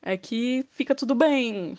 [0.02, 1.78] é que fica tudo bem.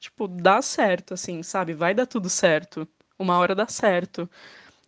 [0.00, 1.72] Tipo, dá certo, assim, sabe?
[1.72, 2.86] Vai dar tudo certo.
[3.18, 4.28] Uma hora dá certo.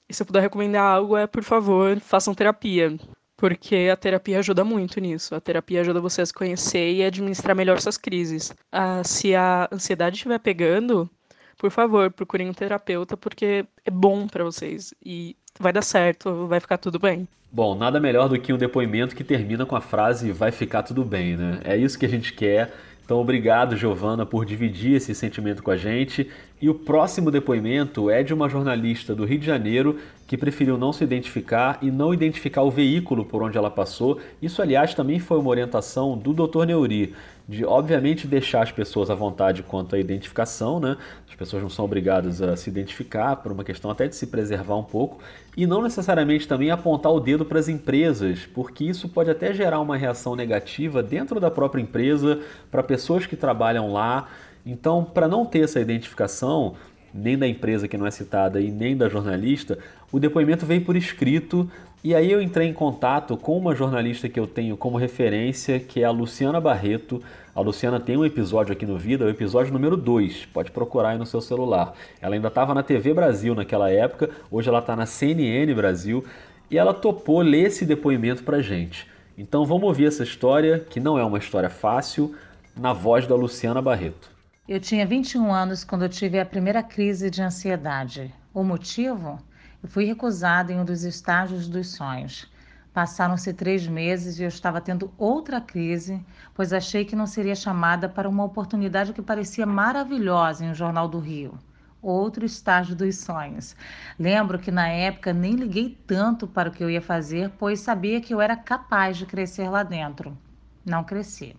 [0.08, 2.98] E se eu puder recomendar algo, é, por favor, façam terapia.
[3.36, 5.34] Porque a terapia ajuda muito nisso.
[5.34, 8.52] A terapia ajuda você a se conhecer e administrar melhor suas crises.
[8.72, 11.08] Ah, se a ansiedade estiver pegando,
[11.56, 14.94] por favor, procurem um terapeuta, porque é bom para vocês.
[15.04, 17.26] E vai dar certo, vai ficar tudo bem.
[17.50, 21.04] Bom, nada melhor do que um depoimento que termina com a frase vai ficar tudo
[21.04, 21.60] bem, né?
[21.64, 22.74] É isso que a gente quer.
[23.08, 26.30] Então, obrigado, Giovana, por dividir esse sentimento com a gente.
[26.60, 30.92] E o próximo depoimento é de uma jornalista do Rio de Janeiro que preferiu não
[30.92, 34.20] se identificar e não identificar o veículo por onde ela passou.
[34.42, 36.66] Isso, aliás, também foi uma orientação do Dr.
[36.66, 37.14] Neuri,
[37.48, 40.98] de obviamente deixar as pessoas à vontade quanto à identificação, né?
[41.26, 44.76] As pessoas não são obrigadas a se identificar por uma questão até de se preservar
[44.76, 45.18] um pouco
[45.56, 49.80] e não necessariamente também apontar o dedo para as empresas, porque isso pode até gerar
[49.80, 52.38] uma reação negativa dentro da própria empresa
[52.70, 54.28] para pessoas que trabalham lá.
[54.66, 56.74] Então, para não ter essa identificação,
[57.14, 59.78] nem da empresa que não é citada e nem da jornalista,
[60.12, 61.70] o depoimento veio por escrito
[62.02, 66.02] e aí eu entrei em contato com uma jornalista que eu tenho como referência, que
[66.02, 67.20] é a Luciana Barreto.
[67.54, 71.18] A Luciana tem um episódio aqui no Vida, o episódio número 2, pode procurar aí
[71.18, 71.92] no seu celular.
[72.20, 76.24] Ela ainda estava na TV Brasil naquela época, hoje ela está na CNN Brasil,
[76.70, 79.08] e ela topou ler esse depoimento pra gente.
[79.36, 82.34] Então vamos ouvir essa história, que não é uma história fácil,
[82.76, 84.30] na voz da Luciana Barreto.
[84.68, 88.32] Eu tinha 21 anos quando eu tive a primeira crise de ansiedade.
[88.54, 89.40] O motivo?
[89.82, 92.50] Eu fui recusada em um dos estágios dos sonhos.
[92.92, 96.20] Passaram-se três meses e eu estava tendo outra crise,
[96.52, 101.06] pois achei que não seria chamada para uma oportunidade que parecia maravilhosa em um jornal
[101.06, 101.56] do Rio.
[102.02, 103.76] Outro estágio dos sonhos.
[104.18, 108.20] Lembro que na época nem liguei tanto para o que eu ia fazer, pois sabia
[108.20, 110.36] que eu era capaz de crescer lá dentro.
[110.84, 111.54] Não cresci.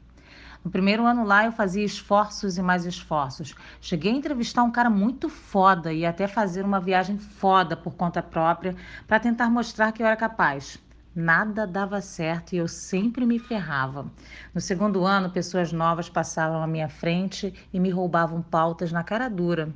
[0.63, 3.55] No primeiro ano lá eu fazia esforços e mais esforços.
[3.79, 8.21] Cheguei a entrevistar um cara muito foda e até fazer uma viagem foda por conta
[8.21, 8.75] própria
[9.07, 10.77] para tentar mostrar que eu era capaz.
[11.15, 14.11] Nada dava certo e eu sempre me ferrava.
[14.53, 19.29] No segundo ano, pessoas novas passavam à minha frente e me roubavam pautas na cara
[19.29, 19.73] dura.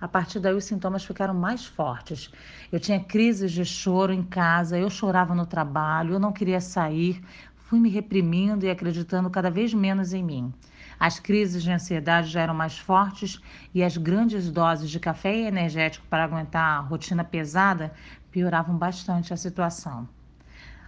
[0.00, 2.30] A partir daí, os sintomas ficaram mais fortes.
[2.70, 7.24] Eu tinha crises de choro em casa, eu chorava no trabalho, eu não queria sair,
[7.74, 10.54] fui me reprimindo e acreditando cada vez menos em mim.
[10.96, 13.40] As crises de ansiedade já eram mais fortes
[13.74, 17.92] e as grandes doses de café e energético para aguentar a rotina pesada
[18.30, 20.08] pioravam bastante a situação.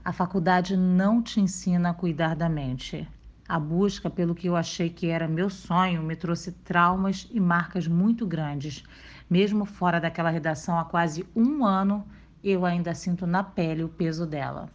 [0.05, 3.09] A faculdade não te ensina a cuidar da mente.
[3.49, 7.89] A busca pelo que eu achei que era meu sonho me trouxe traumas e marcas
[7.89, 8.85] muito grandes.
[9.29, 12.07] Mesmo fora daquela redação há quase um ano,
[12.45, 14.71] eu ainda sinto na pele o peso dela.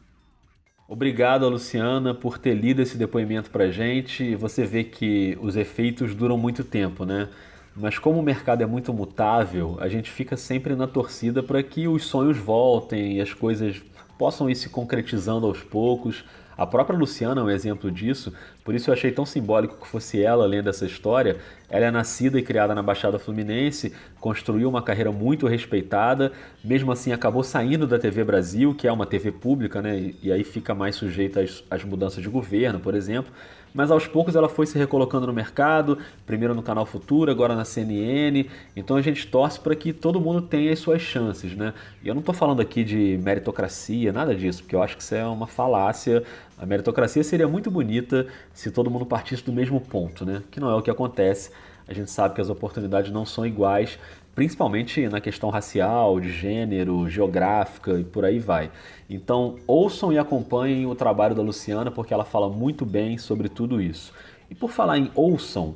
[0.93, 4.35] Obrigado, Luciana, por ter lido esse depoimento para gente.
[4.35, 7.29] Você vê que os efeitos duram muito tempo, né?
[7.73, 11.87] Mas como o mercado é muito mutável, a gente fica sempre na torcida para que
[11.87, 13.81] os sonhos voltem e as coisas
[14.17, 16.25] possam ir se concretizando aos poucos.
[16.57, 18.33] A própria Luciana é um exemplo disso,
[18.63, 21.37] por isso eu achei tão simbólico que fosse ela lendo essa história.
[21.69, 26.31] Ela é nascida e criada na Baixada Fluminense, construiu uma carreira muito respeitada,
[26.63, 30.13] mesmo assim acabou saindo da TV Brasil, que é uma TV pública, né?
[30.21, 33.31] E aí fica mais sujeita às, às mudanças de governo, por exemplo
[33.73, 37.65] mas aos poucos ela foi se recolocando no mercado, primeiro no Canal Futuro, agora na
[37.65, 38.45] CNN.
[38.75, 41.73] Então a gente torce para que todo mundo tenha as suas chances, né?
[42.03, 45.15] E eu não estou falando aqui de meritocracia, nada disso, porque eu acho que isso
[45.15, 46.23] é uma falácia.
[46.57, 50.41] A meritocracia seria muito bonita se todo mundo partisse do mesmo ponto, né?
[50.51, 51.51] Que não é o que acontece.
[51.87, 53.99] A gente sabe que as oportunidades não são iguais,
[54.33, 58.71] principalmente na questão racial, de gênero, geográfica e por aí vai.
[59.09, 63.81] Então, ouçam e acompanhem o trabalho da Luciana, porque ela fala muito bem sobre tudo
[63.81, 64.13] isso.
[64.49, 65.75] E por falar em ouçam,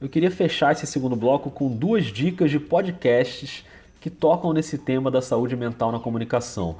[0.00, 3.64] eu queria fechar esse segundo bloco com duas dicas de podcasts
[4.00, 6.76] que tocam nesse tema da saúde mental na comunicação.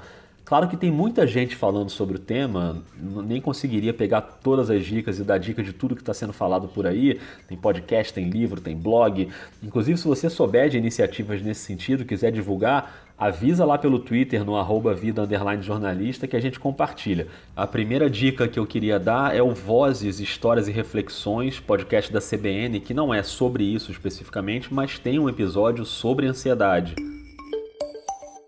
[0.53, 2.85] Claro que tem muita gente falando sobre o tema,
[3.25, 6.69] nem conseguiria pegar todas as dicas e dar dica de tudo que está sendo falado
[6.69, 7.19] por aí.
[7.49, 9.31] Tem podcast, tem livro, tem blog.
[9.63, 14.55] Inclusive, se você souber de iniciativas nesse sentido, quiser divulgar, avisa lá pelo Twitter, no
[14.55, 15.27] arroba vida
[15.63, 17.29] jornalista, que a gente compartilha.
[17.57, 22.21] A primeira dica que eu queria dar é o Vozes, Histórias e Reflexões, podcast da
[22.21, 27.22] CBN, que não é sobre isso especificamente, mas tem um episódio sobre ansiedade.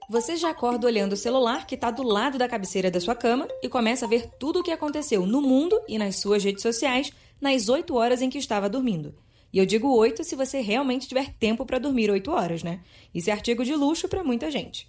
[0.09, 3.49] Você já acorda olhando o celular que está do lado da cabeceira da sua cama
[3.63, 7.11] e começa a ver tudo o que aconteceu no mundo e nas suas redes sociais
[7.41, 9.15] nas 8 horas em que estava dormindo.
[9.51, 12.81] E eu digo 8 se você realmente tiver tempo para dormir 8 horas, né?
[13.15, 14.87] Isso é artigo de luxo para muita gente.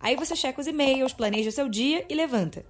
[0.00, 2.64] Aí você checa os e-mails, planeja seu dia e levanta.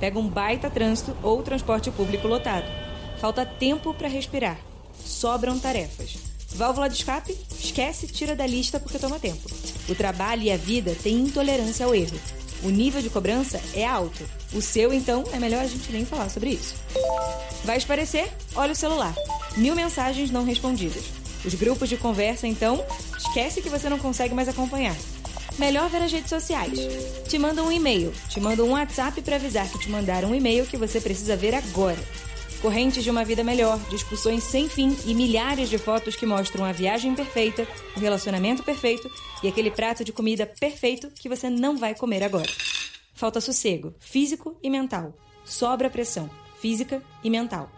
[0.00, 2.66] Pega um baita trânsito ou transporte público lotado.
[3.18, 4.58] Falta tempo para respirar.
[4.94, 6.27] Sobram tarefas.
[6.54, 7.36] Válvula de escape?
[7.58, 9.48] Esquece, tira da lista porque toma tempo.
[9.88, 12.18] O trabalho e a vida têm intolerância ao erro.
[12.62, 14.28] O nível de cobrança é alto.
[14.52, 16.74] O seu, então, é melhor a gente nem falar sobre isso.
[17.64, 18.32] Vai esparecer?
[18.56, 19.14] Olha o celular.
[19.56, 21.04] Mil mensagens não respondidas.
[21.44, 22.84] Os grupos de conversa, então,
[23.16, 24.96] esquece que você não consegue mais acompanhar.
[25.58, 26.78] Melhor ver as redes sociais.
[27.28, 30.66] Te mandam um e-mail, te mandam um WhatsApp para avisar que te mandaram um e-mail
[30.66, 31.98] que você precisa ver agora.
[32.60, 36.72] Correntes de uma vida melhor, discussões sem fim e milhares de fotos que mostram a
[36.72, 39.08] viagem perfeita, o relacionamento perfeito
[39.44, 42.50] e aquele prato de comida perfeito que você não vai comer agora.
[43.14, 45.14] Falta sossego, físico e mental.
[45.44, 46.28] Sobra pressão,
[46.60, 47.70] física e mental.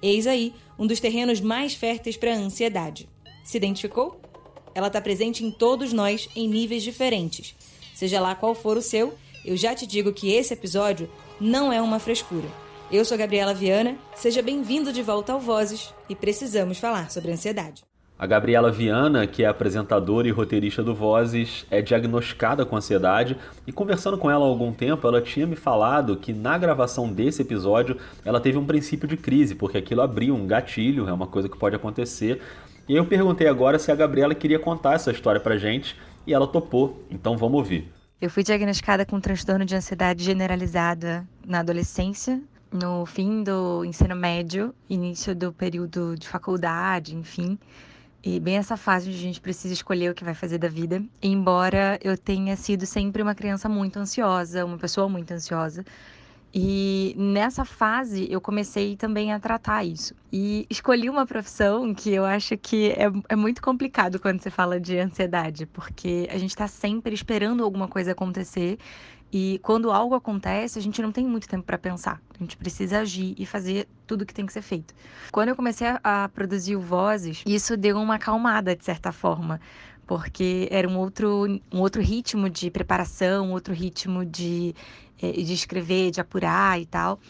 [0.00, 3.08] Eis aí um dos terrenos mais férteis para a ansiedade.
[3.42, 4.20] Se identificou?
[4.72, 7.56] Ela está presente em todos nós em níveis diferentes.
[7.92, 11.82] Seja lá qual for o seu, eu já te digo que esse episódio não é
[11.82, 17.10] uma frescura eu sou Gabriela Viana, seja bem-vindo de volta ao Vozes e precisamos falar
[17.10, 17.82] sobre ansiedade.
[18.18, 23.72] A Gabriela Viana, que é apresentadora e roteirista do Vozes, é diagnosticada com ansiedade e
[23.72, 27.96] conversando com ela há algum tempo, ela tinha me falado que na gravação desse episódio
[28.24, 31.58] ela teve um princípio de crise, porque aquilo abriu um gatilho, é uma coisa que
[31.58, 32.40] pode acontecer.
[32.88, 35.94] E eu perguntei agora se a Gabriela queria contar essa história pra gente
[36.26, 37.92] e ela topou, então vamos ouvir.
[38.20, 44.14] Eu fui diagnosticada com um transtorno de ansiedade generalizada na adolescência, no fim do ensino
[44.14, 47.58] médio, início do período de faculdade, enfim.
[48.22, 51.02] E bem essa fase onde a gente precisa escolher o que vai fazer da vida.
[51.22, 55.84] Embora eu tenha sido sempre uma criança muito ansiosa, uma pessoa muito ansiosa.
[56.52, 60.14] E nessa fase eu comecei também a tratar isso.
[60.32, 64.80] E escolhi uma profissão que eu acho que é, é muito complicado quando você fala
[64.80, 68.78] de ansiedade, porque a gente está sempre esperando alguma coisa acontecer
[69.32, 72.20] e quando algo acontece, a gente não tem muito tempo para pensar.
[72.34, 74.94] A gente precisa agir e fazer tudo o que tem que ser feito.
[75.30, 79.60] Quando eu comecei a, produzir Vozes, isso deu uma acalmada, de certa forma,
[80.06, 84.74] porque era um outro, um outro ritmo de preparação, outro ritmo de,
[85.20, 87.20] eh, de escrever, de apurar e tal.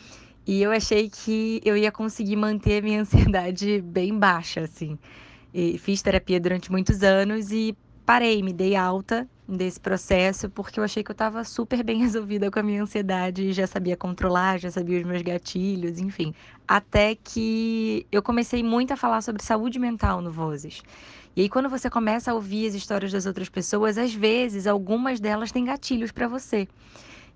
[0.47, 4.97] E eu achei que eu ia conseguir manter a minha ansiedade bem baixa, assim.
[5.53, 10.85] E fiz terapia durante muitos anos e parei, me dei alta desse processo, porque eu
[10.85, 14.71] achei que eu estava super bem resolvida com a minha ansiedade, já sabia controlar, já
[14.71, 16.35] sabia os meus gatilhos, enfim.
[16.67, 20.83] Até que eu comecei muito a falar sobre saúde mental no Vozes.
[21.35, 25.21] E aí, quando você começa a ouvir as histórias das outras pessoas, às vezes algumas
[25.21, 26.69] delas têm gatilhos para você.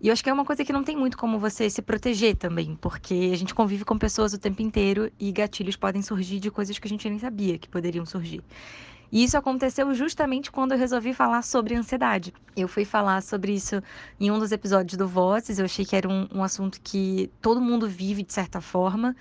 [0.02, 2.34] E eu acho que é uma coisa que não tem muito como você se proteger
[2.34, 6.50] também, porque a gente convive com pessoas o tempo inteiro e gatilhos podem surgir de
[6.50, 8.42] coisas que a gente nem sabia que poderiam surgir.
[9.12, 12.32] E isso aconteceu justamente quando eu resolvi falar sobre ansiedade.
[12.56, 13.82] Eu fui falar sobre isso
[14.18, 17.60] em um dos episódios do Vozes, eu achei que era um, um assunto que todo
[17.60, 19.14] mundo vive de certa forma,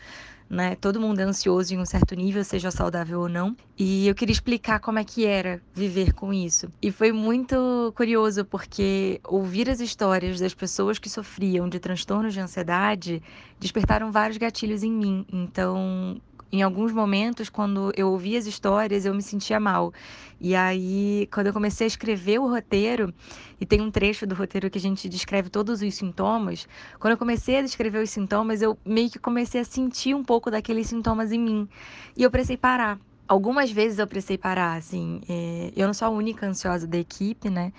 [0.51, 0.75] né?
[0.75, 3.55] Todo mundo é ansioso em um certo nível, seja saudável ou não.
[3.77, 6.69] E eu queria explicar como é que era viver com isso.
[6.81, 12.41] E foi muito curioso porque ouvir as histórias das pessoas que sofriam de transtornos de
[12.41, 13.23] ansiedade
[13.59, 15.25] despertaram vários gatilhos em mim.
[15.31, 16.19] Então,
[16.51, 19.93] em alguns momentos, quando eu ouvia as histórias, eu me sentia mal.
[20.39, 23.13] E aí, quando eu comecei a escrever o roteiro,
[23.59, 26.67] e tem um trecho do roteiro que a gente descreve todos os sintomas,
[26.99, 30.51] quando eu comecei a descrever os sintomas, eu meio que comecei a sentir um pouco
[30.51, 31.69] daqueles sintomas em mim.
[32.17, 32.99] E eu precisei parar.
[33.27, 35.21] Algumas vezes eu precisei parar, assim.
[35.29, 35.71] É...
[35.75, 37.71] eu não sou a única ansiosa da equipe, né?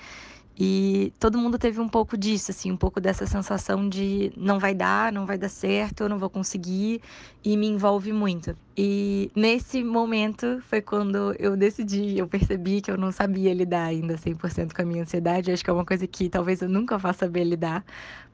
[0.58, 4.74] E todo mundo teve um pouco disso, assim, um pouco dessa sensação de não vai
[4.74, 7.00] dar, não vai dar certo, eu não vou conseguir,
[7.42, 8.54] e me envolve muito.
[8.76, 14.16] E nesse momento foi quando eu decidi, eu percebi que eu não sabia lidar ainda
[14.18, 15.50] 100% com a minha ansiedade.
[15.50, 17.84] Acho que é uma coisa que talvez eu nunca vá saber lidar,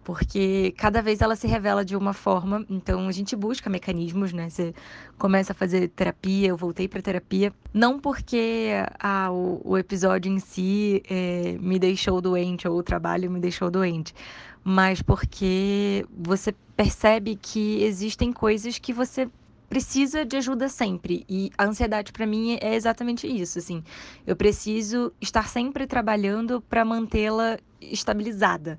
[0.09, 2.65] porque cada vez ela se revela de uma forma.
[2.71, 4.49] Então a gente busca mecanismos, né?
[4.49, 4.75] Você
[5.19, 10.39] começa a fazer terapia, eu voltei para terapia, não porque ah, o, o episódio em
[10.39, 14.15] si é, me deixou doente ou o trabalho me deixou doente,
[14.65, 19.29] mas porque você percebe que existem coisas que você
[19.69, 21.23] precisa de ajuda sempre.
[21.29, 23.85] E a ansiedade para mim é exatamente isso, assim.
[24.27, 28.79] Eu preciso estar sempre trabalhando para mantê-la estabilizada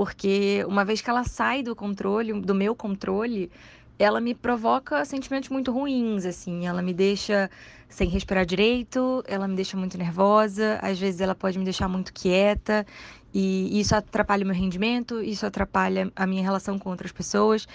[0.00, 3.50] porque uma vez que ela sai do controle, do meu controle,
[3.98, 6.66] ela me provoca sentimentos muito ruins, assim.
[6.66, 7.50] Ela me deixa
[7.86, 12.14] sem respirar direito, ela me deixa muito nervosa, às vezes ela pode me deixar muito
[12.14, 12.86] quieta,
[13.34, 17.68] e isso atrapalha o meu rendimento, isso atrapalha a minha relação com outras pessoas.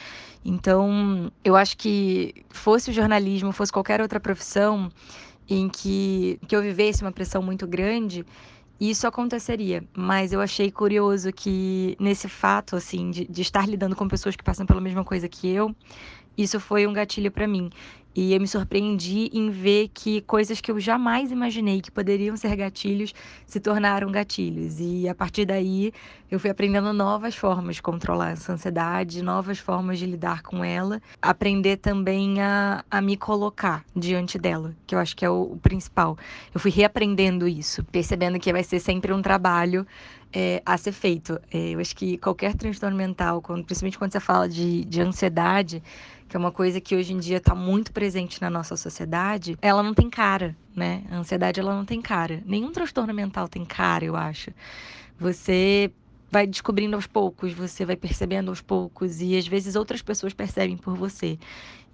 [0.43, 4.89] Então, eu acho que fosse o jornalismo, fosse qualquer outra profissão
[5.47, 8.25] em que, que eu vivesse uma pressão muito grande,
[8.79, 14.07] isso aconteceria, mas eu achei curioso que nesse fato, assim, de, de estar lidando com
[14.07, 15.73] pessoas que passam pela mesma coisa que eu,
[16.37, 17.69] isso foi um gatilho para mim.
[18.15, 22.55] E eu me surpreendi em ver que coisas que eu jamais imaginei que poderiam ser
[22.55, 23.13] gatilhos
[23.45, 24.79] se tornaram gatilhos.
[24.79, 25.91] E a partir daí
[26.31, 31.01] eu fui aprendendo novas formas de controlar essa ansiedade, novas formas de lidar com ela,
[31.21, 35.57] aprender também a, a me colocar diante dela, que eu acho que é o, o
[35.57, 36.17] principal.
[36.53, 39.85] Eu fui reaprendendo isso, percebendo que vai ser sempre um trabalho
[40.33, 41.39] é, a ser feito.
[41.51, 45.83] É, eu acho que qualquer transtorno mental, quando, principalmente quando você fala de, de ansiedade,
[46.35, 49.81] que é uma coisa que hoje em dia está muito presente na nossa sociedade, ela
[49.81, 51.01] não tem cara, né?
[51.09, 52.43] A ansiedade ela não tem cara.
[52.45, 54.51] Nenhum transtorno mental tem cara, eu acho.
[55.17, 55.89] Você
[56.29, 60.75] vai descobrindo aos poucos, você vai percebendo aos poucos e às vezes outras pessoas percebem
[60.75, 61.39] por você.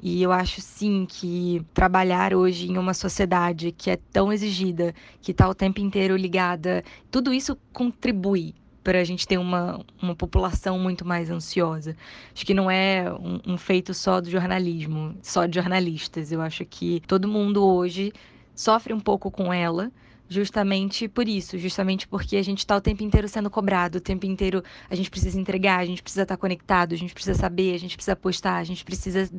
[0.02, 5.34] E eu acho sim que trabalhar hoje em uma sociedade que é tão exigida, que
[5.34, 10.80] está o tempo inteiro ligada, tudo isso contribui para a gente ter uma, uma população
[10.80, 11.96] muito mais ansiosa.
[12.34, 16.32] Acho que não é um, um, feito só do jornalismo, só de jornalistas.
[16.32, 18.12] Eu acho que todo mundo hoje
[18.56, 19.92] sofre um pouco com ela.
[20.30, 24.26] Justamente por isso, justamente porque a gente está o tempo inteiro sendo cobrado, o tempo
[24.26, 27.76] inteiro a gente precisa entregar, a gente precisa estar tá conectado, a gente precisa saber,
[27.76, 29.30] a gente precisa postar, a gente precisa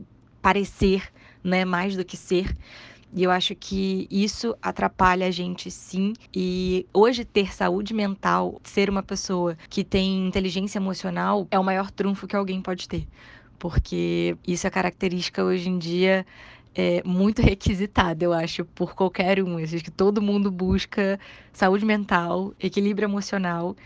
[0.42, 1.02] parecer,
[1.42, 2.54] né, mais do que ser.
[3.14, 6.14] E eu acho que isso atrapalha a gente sim.
[6.34, 11.90] E hoje ter saúde mental, ser uma pessoa que tem inteligência emocional é o maior
[11.90, 13.06] trunfo que alguém pode ter.
[13.58, 16.26] Porque isso é característica hoje em dia
[16.74, 19.58] é muito requisitada, eu acho, por qualquer um.
[19.58, 21.18] Eu acho que todo mundo busca
[21.52, 23.76] saúde mental, equilíbrio emocional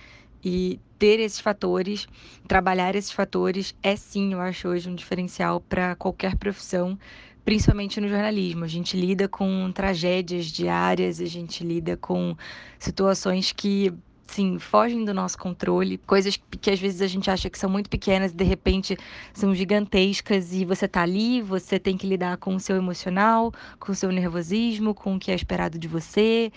[0.45, 2.07] e ter esses fatores,
[2.47, 6.99] trabalhar esses fatores é sim, eu acho hoje um diferencial para qualquer profissão,
[7.47, 8.65] principalmente no jornalismo.
[8.65, 12.37] A gente lida com tragédias diárias, a gente lida com
[12.77, 13.95] situações que
[14.27, 17.89] sim, fogem do nosso controle, coisas que às vezes a gente acha que são muito
[17.89, 18.99] pequenas e de repente
[19.33, 23.93] são gigantescas e você tá ali, você tem que lidar com o seu emocional, com
[23.93, 26.51] o seu nervosismo, com o que é esperado de você.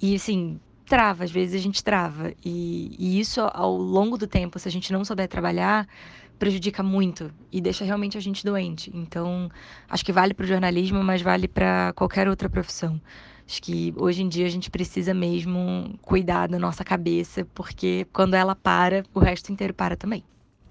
[0.00, 2.32] E assim, trava, às vezes a gente trava.
[2.44, 5.88] E, e isso ao longo do tempo, se a gente não souber trabalhar,
[6.38, 8.90] prejudica muito e deixa realmente a gente doente.
[8.94, 9.50] Então,
[9.88, 13.00] acho que vale para o jornalismo, mas vale para qualquer outra profissão.
[13.46, 18.34] Acho que hoje em dia a gente precisa mesmo cuidar da nossa cabeça, porque quando
[18.34, 20.22] ela para, o resto inteiro para também.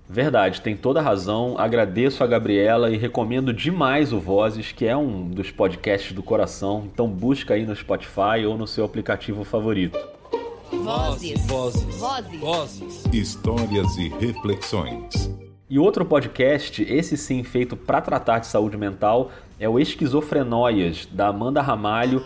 [0.09, 1.55] Verdade, tem toda a razão.
[1.57, 6.87] Agradeço a Gabriela e recomendo demais o Vozes, que é um dos podcasts do coração.
[6.93, 9.99] Então busca aí no Spotify ou no seu aplicativo favorito.
[10.71, 11.45] Vozes.
[11.45, 11.95] Vozes.
[11.97, 12.39] Vozes.
[12.39, 13.05] Vozes.
[13.11, 15.46] Histórias e reflexões.
[15.69, 21.27] E outro podcast, esse sim feito para tratar de saúde mental, é o Esquizofrenóias, da
[21.27, 22.23] Amanda Ramalho.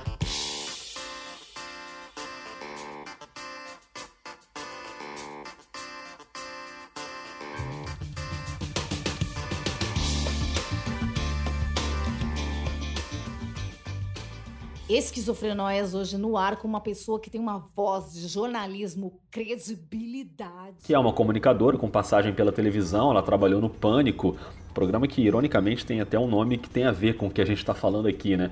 [15.01, 20.75] Esquizofrenóias hoje no ar com uma pessoa que tem uma voz de jornalismo, credibilidade.
[20.83, 24.37] Que é uma comunicadora com passagem pela televisão, ela trabalhou no Pânico,
[24.75, 27.45] programa que ironicamente tem até um nome que tem a ver com o que a
[27.45, 28.51] gente está falando aqui, né?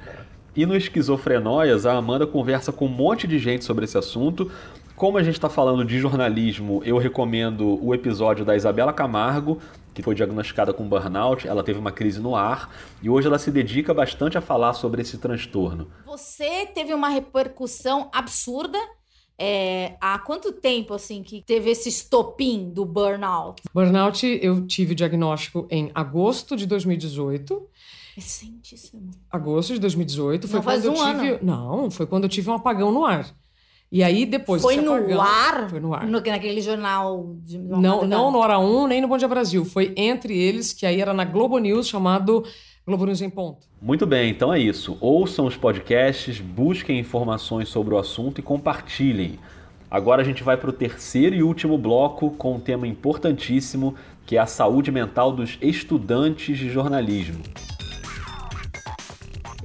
[0.55, 4.51] E no Esquizofrenóias, a Amanda conversa com um monte de gente sobre esse assunto.
[4.95, 9.59] Como a gente está falando de jornalismo, eu recomendo o episódio da Isabela Camargo,
[9.99, 13.51] que foi diagnosticada com burnout, ela teve uma crise no ar e hoje ela se
[13.51, 15.91] dedica bastante a falar sobre esse transtorno.
[16.05, 18.77] Você teve uma repercussão absurda.
[19.37, 23.61] É, há quanto tempo assim que teve esse estopim do burnout?
[23.73, 27.61] Burnout, eu tive o diagnóstico em agosto de 2018.
[28.15, 29.11] Recentíssimo.
[29.29, 31.39] Agosto de 2018 foi Não faz quando eu um tive, ano.
[31.41, 33.33] não, foi quando eu tive um apagão no ar.
[33.91, 35.69] E aí depois Foi no apagão- ar?
[35.69, 36.05] Foi no ar.
[36.05, 39.65] No, naquele jornal de Não, não no Hora 1, nem no Bom Dia Brasil.
[39.65, 42.43] Foi entre eles, que aí era na Globo News, chamado
[42.85, 43.65] Globo News em Ponto.
[43.81, 44.95] Muito bem, então é isso.
[45.01, 49.39] Ouçam os podcasts, busquem informações sobre o assunto e compartilhem.
[49.89, 54.37] Agora a gente vai para o terceiro e último bloco com um tema importantíssimo, que
[54.37, 57.41] é a saúde mental dos estudantes de jornalismo.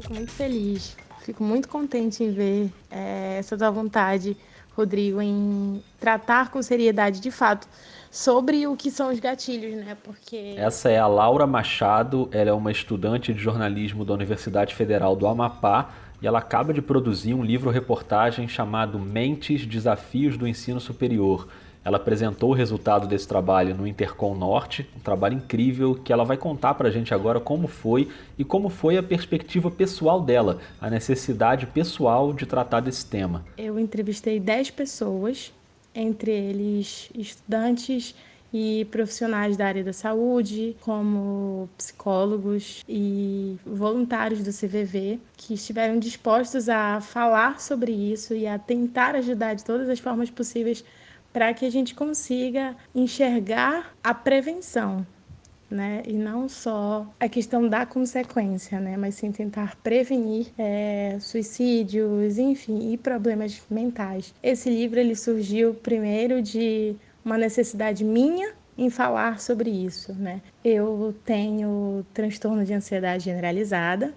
[0.00, 4.36] Fico muito feliz, fico muito contente em ver eh, essa tua vontade,
[4.76, 7.66] Rodrigo, em tratar com seriedade de fato
[8.10, 9.96] sobre o que são os gatilhos, né?
[10.04, 15.16] Porque Essa é a Laura Machado, ela é uma estudante de jornalismo da Universidade Federal
[15.16, 21.48] do Amapá e ela acaba de produzir um livro-reportagem chamado Mentes Desafios do Ensino Superior.
[21.84, 26.36] Ela apresentou o resultado desse trabalho no Intercom Norte, um trabalho incrível que ela vai
[26.36, 28.08] contar pra gente agora como foi
[28.38, 33.44] e como foi a perspectiva pessoal dela, a necessidade pessoal de tratar desse tema.
[33.58, 35.52] eu entrevistei 10 pessoas,
[35.94, 38.14] entre eles estudantes
[38.52, 46.68] e profissionais da área da saúde, como psicólogos e voluntários do CVV, que estiveram dispostos
[46.68, 50.84] a falar sobre isso e a tentar ajudar de todas as formas possíveis
[51.34, 55.04] para que a gente consiga enxergar a prevenção,
[55.68, 56.00] né?
[56.06, 58.96] E não só a questão da consequência, né?
[58.96, 64.32] Mas sim tentar prevenir é, suicídios, enfim, e problemas mentais.
[64.40, 70.40] Esse livro ele surgiu primeiro de uma necessidade minha em falar sobre isso, né?
[70.64, 74.14] Eu tenho transtorno de ansiedade generalizada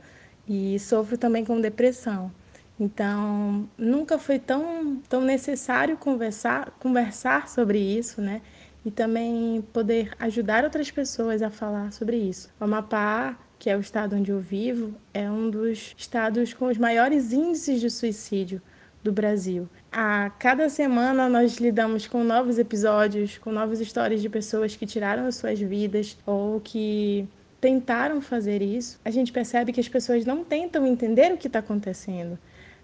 [0.47, 2.31] e sofro também com depressão.
[2.79, 8.41] Então, nunca foi tão, tão necessário conversar, conversar sobre isso, né?
[8.85, 12.49] E também poder ajudar outras pessoas a falar sobre isso.
[12.59, 16.77] O Amapá, que é o estado onde eu vivo, é um dos estados com os
[16.77, 18.61] maiores índices de suicídio
[19.03, 19.67] do Brasil.
[19.91, 25.25] A cada semana nós lidamos com novos episódios, com novas histórias de pessoas que tiraram
[25.25, 27.27] as suas vidas ou que
[27.59, 28.99] tentaram fazer isso.
[29.03, 32.37] A gente percebe que as pessoas não tentam entender o que está acontecendo.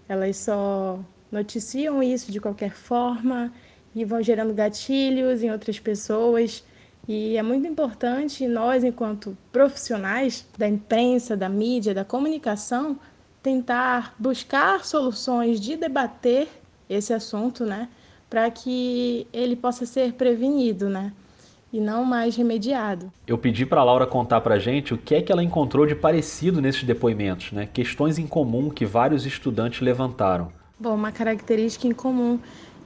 [0.08, 0.98] Elas só
[1.30, 3.52] noticiam isso de qualquer forma
[3.94, 6.64] e vão gerando gatilhos em outras pessoas.
[7.06, 12.98] E é muito importante nós, enquanto profissionais da imprensa, da mídia, da comunicação,
[13.42, 16.48] tentar buscar soluções de debater
[16.88, 17.88] esse assunto, né,
[18.30, 21.12] para que ele possa ser prevenido, né,
[21.74, 23.12] e não mais remediado.
[23.26, 26.62] Eu pedi para Laura contar para gente o que é que ela encontrou de parecido
[26.62, 27.66] nesses depoimentos, né?
[27.66, 30.52] Questões em comum que vários estudantes levantaram.
[30.78, 32.38] Bom, uma característica em comum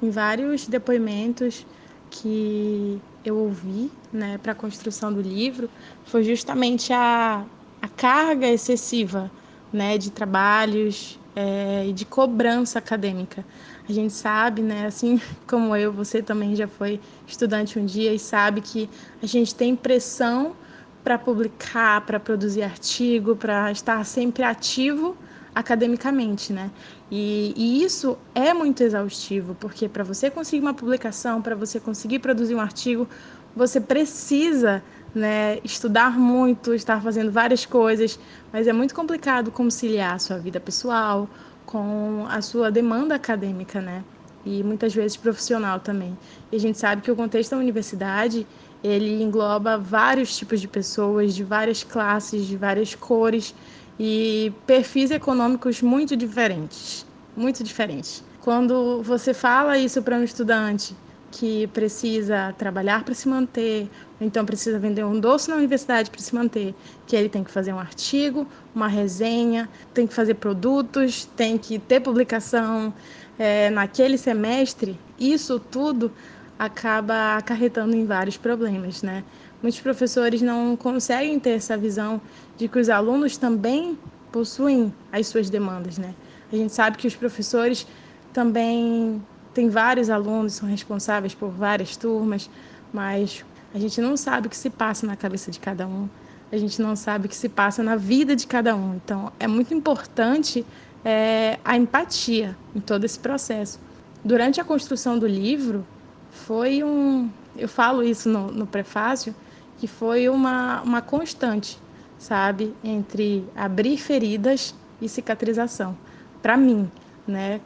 [0.02, 1.66] em vários depoimentos
[2.10, 5.68] que eu ouvi, né, para a construção do livro,
[6.06, 7.44] foi justamente a,
[7.82, 9.30] a carga excessiva,
[9.70, 13.44] né, de trabalhos é, e de cobrança acadêmica.
[13.88, 18.18] A gente sabe, né, assim como eu, você também já foi estudante um dia e
[18.18, 18.88] sabe que
[19.22, 20.54] a gente tem pressão
[21.02, 25.16] para publicar, para produzir artigo, para estar sempre ativo
[25.54, 26.70] academicamente, né?
[27.10, 32.18] E, e isso é muito exaustivo, porque para você conseguir uma publicação, para você conseguir
[32.18, 33.08] produzir um artigo,
[33.56, 34.82] você precisa
[35.14, 38.20] né, estudar muito, estar fazendo várias coisas,
[38.52, 41.28] mas é muito complicado conciliar a sua vida pessoal
[41.68, 44.02] com a sua demanda acadêmica, né?
[44.44, 46.16] E muitas vezes profissional também.
[46.50, 48.46] E a gente sabe que o contexto da universidade,
[48.82, 53.54] ele engloba vários tipos de pessoas, de várias classes, de várias cores
[54.00, 57.04] e perfis econômicos muito diferentes,
[57.36, 58.24] muito diferentes.
[58.40, 60.96] Quando você fala isso para um estudante
[61.30, 63.88] que precisa trabalhar para se manter,
[64.20, 66.74] ou então precisa vender um doce na universidade para se manter,
[67.06, 71.78] que ele tem que fazer um artigo, uma resenha, tem que fazer produtos, tem que
[71.78, 72.92] ter publicação
[73.38, 76.10] é, naquele semestre, isso tudo
[76.58, 79.22] acaba acarretando em vários problemas, né?
[79.62, 82.20] Muitos professores não conseguem ter essa visão
[82.56, 83.98] de que os alunos também
[84.32, 86.14] possuem as suas demandas, né?
[86.52, 87.86] A gente sabe que os professores
[88.32, 89.22] também
[89.54, 92.48] têm vários alunos, são responsáveis por várias turmas,
[92.92, 93.44] mas
[93.74, 96.08] a gente não sabe o que se passa na cabeça de cada um,
[96.50, 98.94] a gente não sabe o que se passa na vida de cada um.
[98.94, 100.64] Então, é muito importante
[101.04, 103.78] é, a empatia em todo esse processo.
[104.24, 105.86] Durante a construção do livro,
[106.30, 107.30] foi um.
[107.56, 109.34] Eu falo isso no, no prefácio,
[109.78, 111.78] que foi uma, uma constante,
[112.18, 115.96] sabe, entre abrir feridas e cicatrização.
[116.42, 116.90] Para mim,
[117.26, 117.60] né,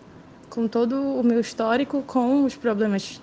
[0.53, 3.23] com todo o meu histórico com os problemas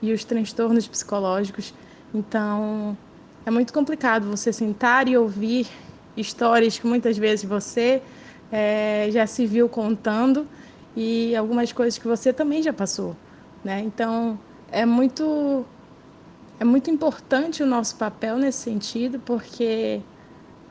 [0.00, 1.74] e os transtornos psicológicos.
[2.14, 2.96] Então,
[3.44, 5.68] é muito complicado você sentar e ouvir
[6.16, 8.00] histórias que muitas vezes você
[8.50, 10.48] é, já se viu contando
[10.96, 13.14] e algumas coisas que você também já passou,
[13.62, 13.80] né?
[13.80, 14.38] Então,
[14.70, 15.66] é muito
[16.58, 20.00] é muito importante o nosso papel nesse sentido, porque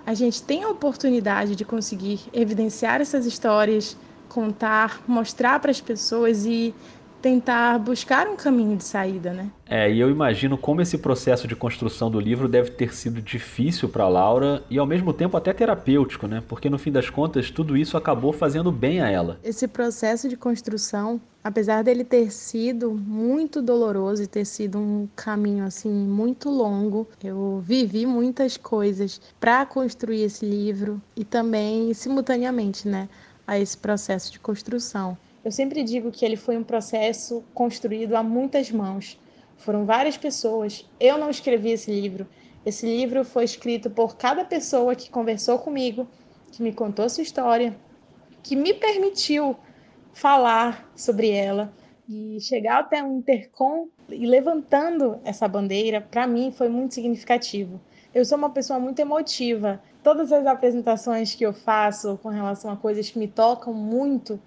[0.05, 3.97] a gente tem a oportunidade de conseguir evidenciar essas histórias,
[4.31, 6.73] contar, mostrar para as pessoas e
[7.21, 9.51] tentar buscar um caminho de saída, né?
[9.69, 13.87] É, e eu imagino como esse processo de construção do livro deve ter sido difícil
[13.87, 16.41] para Laura e ao mesmo tempo até terapêutico, né?
[16.47, 19.37] Porque no fim das contas tudo isso acabou fazendo bem a ela.
[19.43, 25.63] Esse processo de construção, apesar dele ter sido muito doloroso e ter sido um caminho
[25.63, 33.07] assim muito longo, eu vivi muitas coisas para construir esse livro e também simultaneamente, né,
[33.51, 35.17] a esse processo de construção.
[35.43, 39.19] Eu sempre digo que ele foi um processo construído a muitas mãos.
[39.57, 40.89] Foram várias pessoas.
[40.97, 42.25] Eu não escrevi esse livro.
[42.65, 46.07] Esse livro foi escrito por cada pessoa que conversou comigo,
[46.49, 47.75] que me contou sua história,
[48.41, 49.57] que me permitiu
[50.13, 51.73] falar sobre ela
[52.07, 57.81] e chegar até um intercom e levantando essa bandeira, para mim foi muito significativo.
[58.13, 59.81] Eu sou uma pessoa muito emotiva.
[60.03, 64.39] Todas as apresentações que eu faço com relação a coisas que me tocam muito,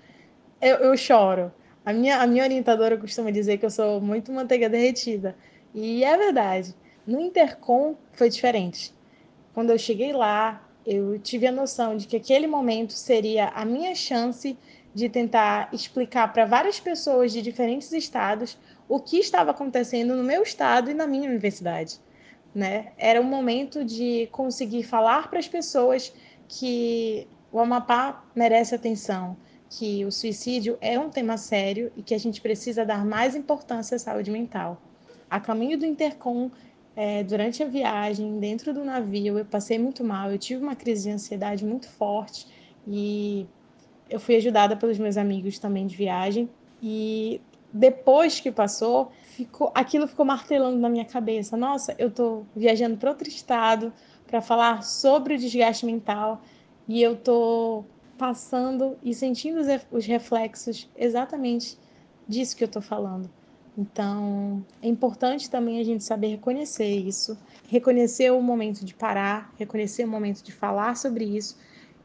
[0.60, 1.52] eu, eu choro.
[1.84, 5.36] A minha, a minha orientadora costuma dizer que eu sou muito manteiga derretida.
[5.74, 6.74] E é verdade.
[7.06, 8.94] No Intercom foi diferente.
[9.52, 13.94] Quando eu cheguei lá, eu tive a noção de que aquele momento seria a minha
[13.94, 14.58] chance
[14.94, 18.56] de tentar explicar para várias pessoas de diferentes estados
[18.88, 21.98] o que estava acontecendo no meu estado e na minha universidade.
[22.54, 22.92] Né?
[22.96, 26.12] Era um momento de conseguir falar para as pessoas
[26.46, 29.36] que o Amapá merece atenção,
[29.68, 33.96] que o suicídio é um tema sério e que a gente precisa dar mais importância
[33.96, 34.80] à saúde mental.
[35.28, 36.50] A caminho do Intercom,
[36.94, 41.04] é, durante a viagem, dentro do navio, eu passei muito mal, eu tive uma crise
[41.04, 42.46] de ansiedade muito forte
[42.86, 43.46] e
[44.08, 46.48] eu fui ajudada pelos meus amigos também de viagem.
[46.80, 47.40] E
[47.72, 51.56] depois que passou, ficou, aquilo ficou martelando na minha cabeça.
[51.56, 53.92] Nossa, eu estou viajando para outro estado
[54.26, 56.40] para falar sobre o desgaste mental
[56.86, 57.84] e eu estou
[58.16, 59.60] passando e sentindo
[59.90, 61.76] os reflexos exatamente
[62.28, 63.28] disso que eu estou falando.
[63.76, 67.36] Então, é importante também a gente saber reconhecer isso,
[67.68, 71.58] reconhecer o momento de parar, reconhecer o momento de falar sobre isso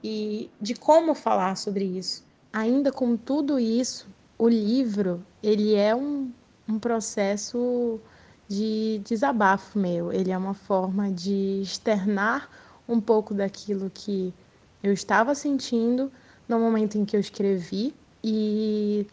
[0.04, 2.26] e de como falar sobre isso.
[2.52, 6.32] Ainda com tudo isso, o livro, ele é um,
[6.70, 8.00] um processo
[8.48, 12.50] de desabafo meu, ele é uma forma de externar
[12.88, 14.34] um pouco daquilo que
[14.82, 16.12] eu estava sentindo
[16.48, 17.94] no momento em que eu escrevi
[18.24, 19.06] e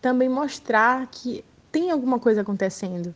[0.00, 3.14] também mostrar que tem alguma coisa acontecendo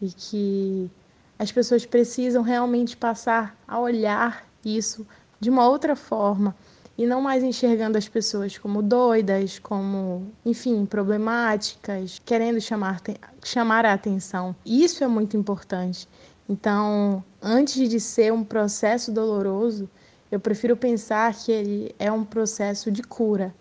[0.00, 0.90] e que
[1.38, 5.06] as pessoas precisam realmente passar a olhar isso
[5.40, 6.54] de uma outra forma
[6.96, 13.00] e não mais enxergando as pessoas como doidas, como, enfim, problemáticas, querendo chamar,
[13.42, 14.54] chamar a atenção.
[14.64, 16.08] Isso é muito importante.
[16.48, 19.88] Então, antes de ser um processo doloroso,
[20.30, 23.54] eu prefiro pensar que ele é um processo de cura.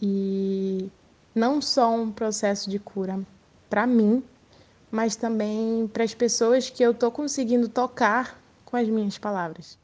[0.00, 0.90] E
[1.34, 3.20] não só um processo de cura
[3.70, 4.22] para mim,
[4.90, 9.78] mas também para as pessoas que eu estou conseguindo tocar com as minhas palavras.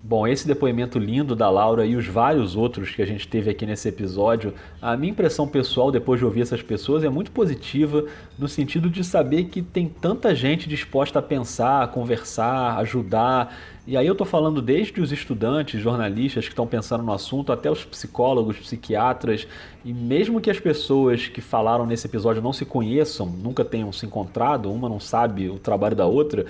[0.00, 3.66] Bom, esse depoimento lindo da Laura e os vários outros que a gente teve aqui
[3.66, 8.04] nesse episódio, a minha impressão pessoal depois de ouvir essas pessoas é muito positiva,
[8.38, 13.58] no sentido de saber que tem tanta gente disposta a pensar, a conversar, ajudar.
[13.88, 17.68] E aí eu estou falando desde os estudantes, jornalistas que estão pensando no assunto, até
[17.68, 19.48] os psicólogos, psiquiatras,
[19.84, 24.06] e mesmo que as pessoas que falaram nesse episódio não se conheçam, nunca tenham se
[24.06, 26.46] encontrado, uma não sabe o trabalho da outra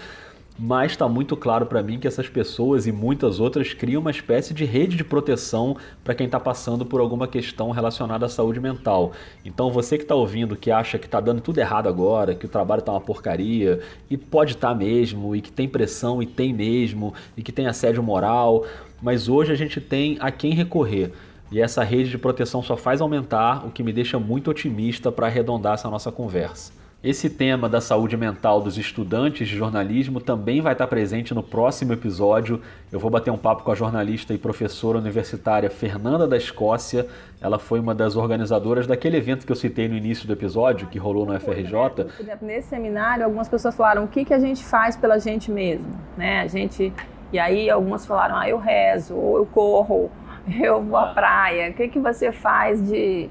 [0.58, 4.52] mas está muito claro para mim que essas pessoas e muitas outras criam uma espécie
[4.52, 9.12] de rede de proteção para quem está passando por alguma questão relacionada à saúde mental.
[9.44, 12.48] Então você que está ouvindo, que acha que está dando tudo errado agora, que o
[12.48, 13.80] trabalho está uma porcaria,
[14.10, 17.68] e pode estar tá mesmo, e que tem pressão e tem mesmo, e que tem
[17.68, 18.64] assédio moral,
[19.00, 21.12] mas hoje a gente tem a quem recorrer.
[21.52, 25.28] E essa rede de proteção só faz aumentar, o que me deixa muito otimista para
[25.28, 26.77] arredondar essa nossa conversa.
[27.02, 31.92] Esse tema da saúde mental dos estudantes de jornalismo também vai estar presente no próximo
[31.92, 32.60] episódio.
[32.90, 37.06] Eu vou bater um papo com a jornalista e professora universitária Fernanda da Escócia.
[37.40, 40.98] Ela foi uma das organizadoras daquele evento que eu citei no início do episódio, que
[40.98, 42.08] rolou no FRJ.
[42.42, 46.40] Nesse seminário, algumas pessoas falaram o que, que a gente faz pela gente mesmo, né?
[46.40, 46.92] A gente
[47.32, 50.10] e aí algumas falaram, ah, eu rezo, ou eu corro,
[50.60, 51.70] eu vou à praia.
[51.70, 53.30] O que, que você faz de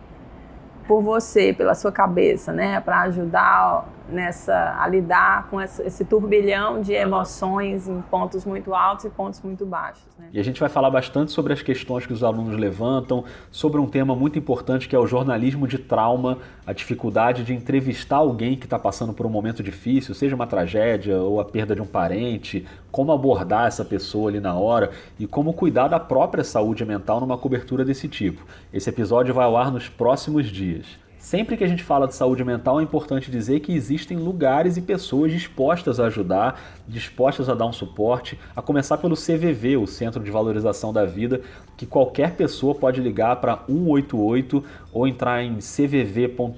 [0.87, 6.93] por você, pela sua cabeça, né, para ajudar nessa a lidar com esse turbilhão de
[6.93, 10.05] emoções em pontos muito altos e pontos muito baixos.
[10.17, 10.29] Né?
[10.33, 13.87] E a gente vai falar bastante sobre as questões que os alunos levantam, sobre um
[13.87, 18.65] tema muito importante que é o jornalismo de trauma, a dificuldade de entrevistar alguém que
[18.65, 22.65] está passando por um momento difícil, seja uma tragédia ou a perda de um parente,
[22.91, 27.37] como abordar essa pessoa ali na hora e como cuidar da própria saúde mental numa
[27.37, 28.45] cobertura desse tipo.
[28.73, 31.06] Esse episódio vai ao ar nos próximos dias.
[31.27, 34.81] Sempre que a gente fala de saúde mental, é importante dizer que existem lugares e
[34.81, 36.57] pessoas dispostas a ajudar,
[36.87, 41.41] dispostas a dar um suporte, a começar pelo CVV, o Centro de Valorização da Vida,
[41.75, 44.63] que qualquer pessoa pode ligar para 188
[44.93, 46.49] ou entrar em cvv.org.br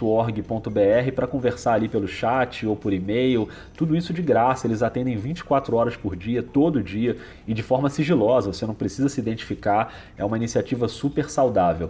[1.16, 3.50] para conversar ali pelo chat ou por e-mail.
[3.76, 7.18] Tudo isso de graça, eles atendem 24 horas por dia, todo dia
[7.48, 11.90] e de forma sigilosa, você não precisa se identificar, é uma iniciativa super saudável.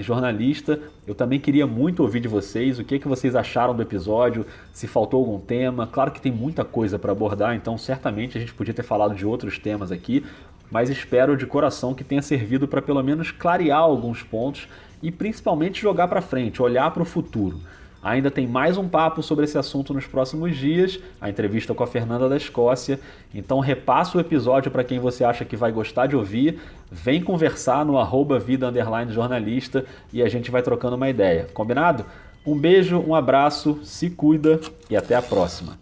[0.02, 0.78] jornalista.
[1.06, 4.86] Eu também queria muito ouvir de vocês o que, que vocês acharam do episódio, se
[4.86, 5.86] faltou algum tema.
[5.86, 9.24] Claro que tem muita coisa para abordar, então certamente a gente podia ter falado de
[9.24, 10.22] outros temas aqui,
[10.70, 14.68] mas espero de coração que tenha servido para pelo menos clarear alguns pontos
[15.02, 17.58] e principalmente jogar para frente, olhar para o futuro.
[18.06, 21.88] Ainda tem mais um papo sobre esse assunto nos próximos dias, a entrevista com a
[21.88, 23.00] Fernanda da Escócia.
[23.34, 26.60] Então repassa o episódio para quem você acha que vai gostar de ouvir.
[26.88, 28.70] Vem conversar no arroba vida
[29.12, 31.48] jornalista e a gente vai trocando uma ideia.
[31.52, 32.04] Combinado?
[32.46, 35.76] Um beijo, um abraço, se cuida e até a próxima.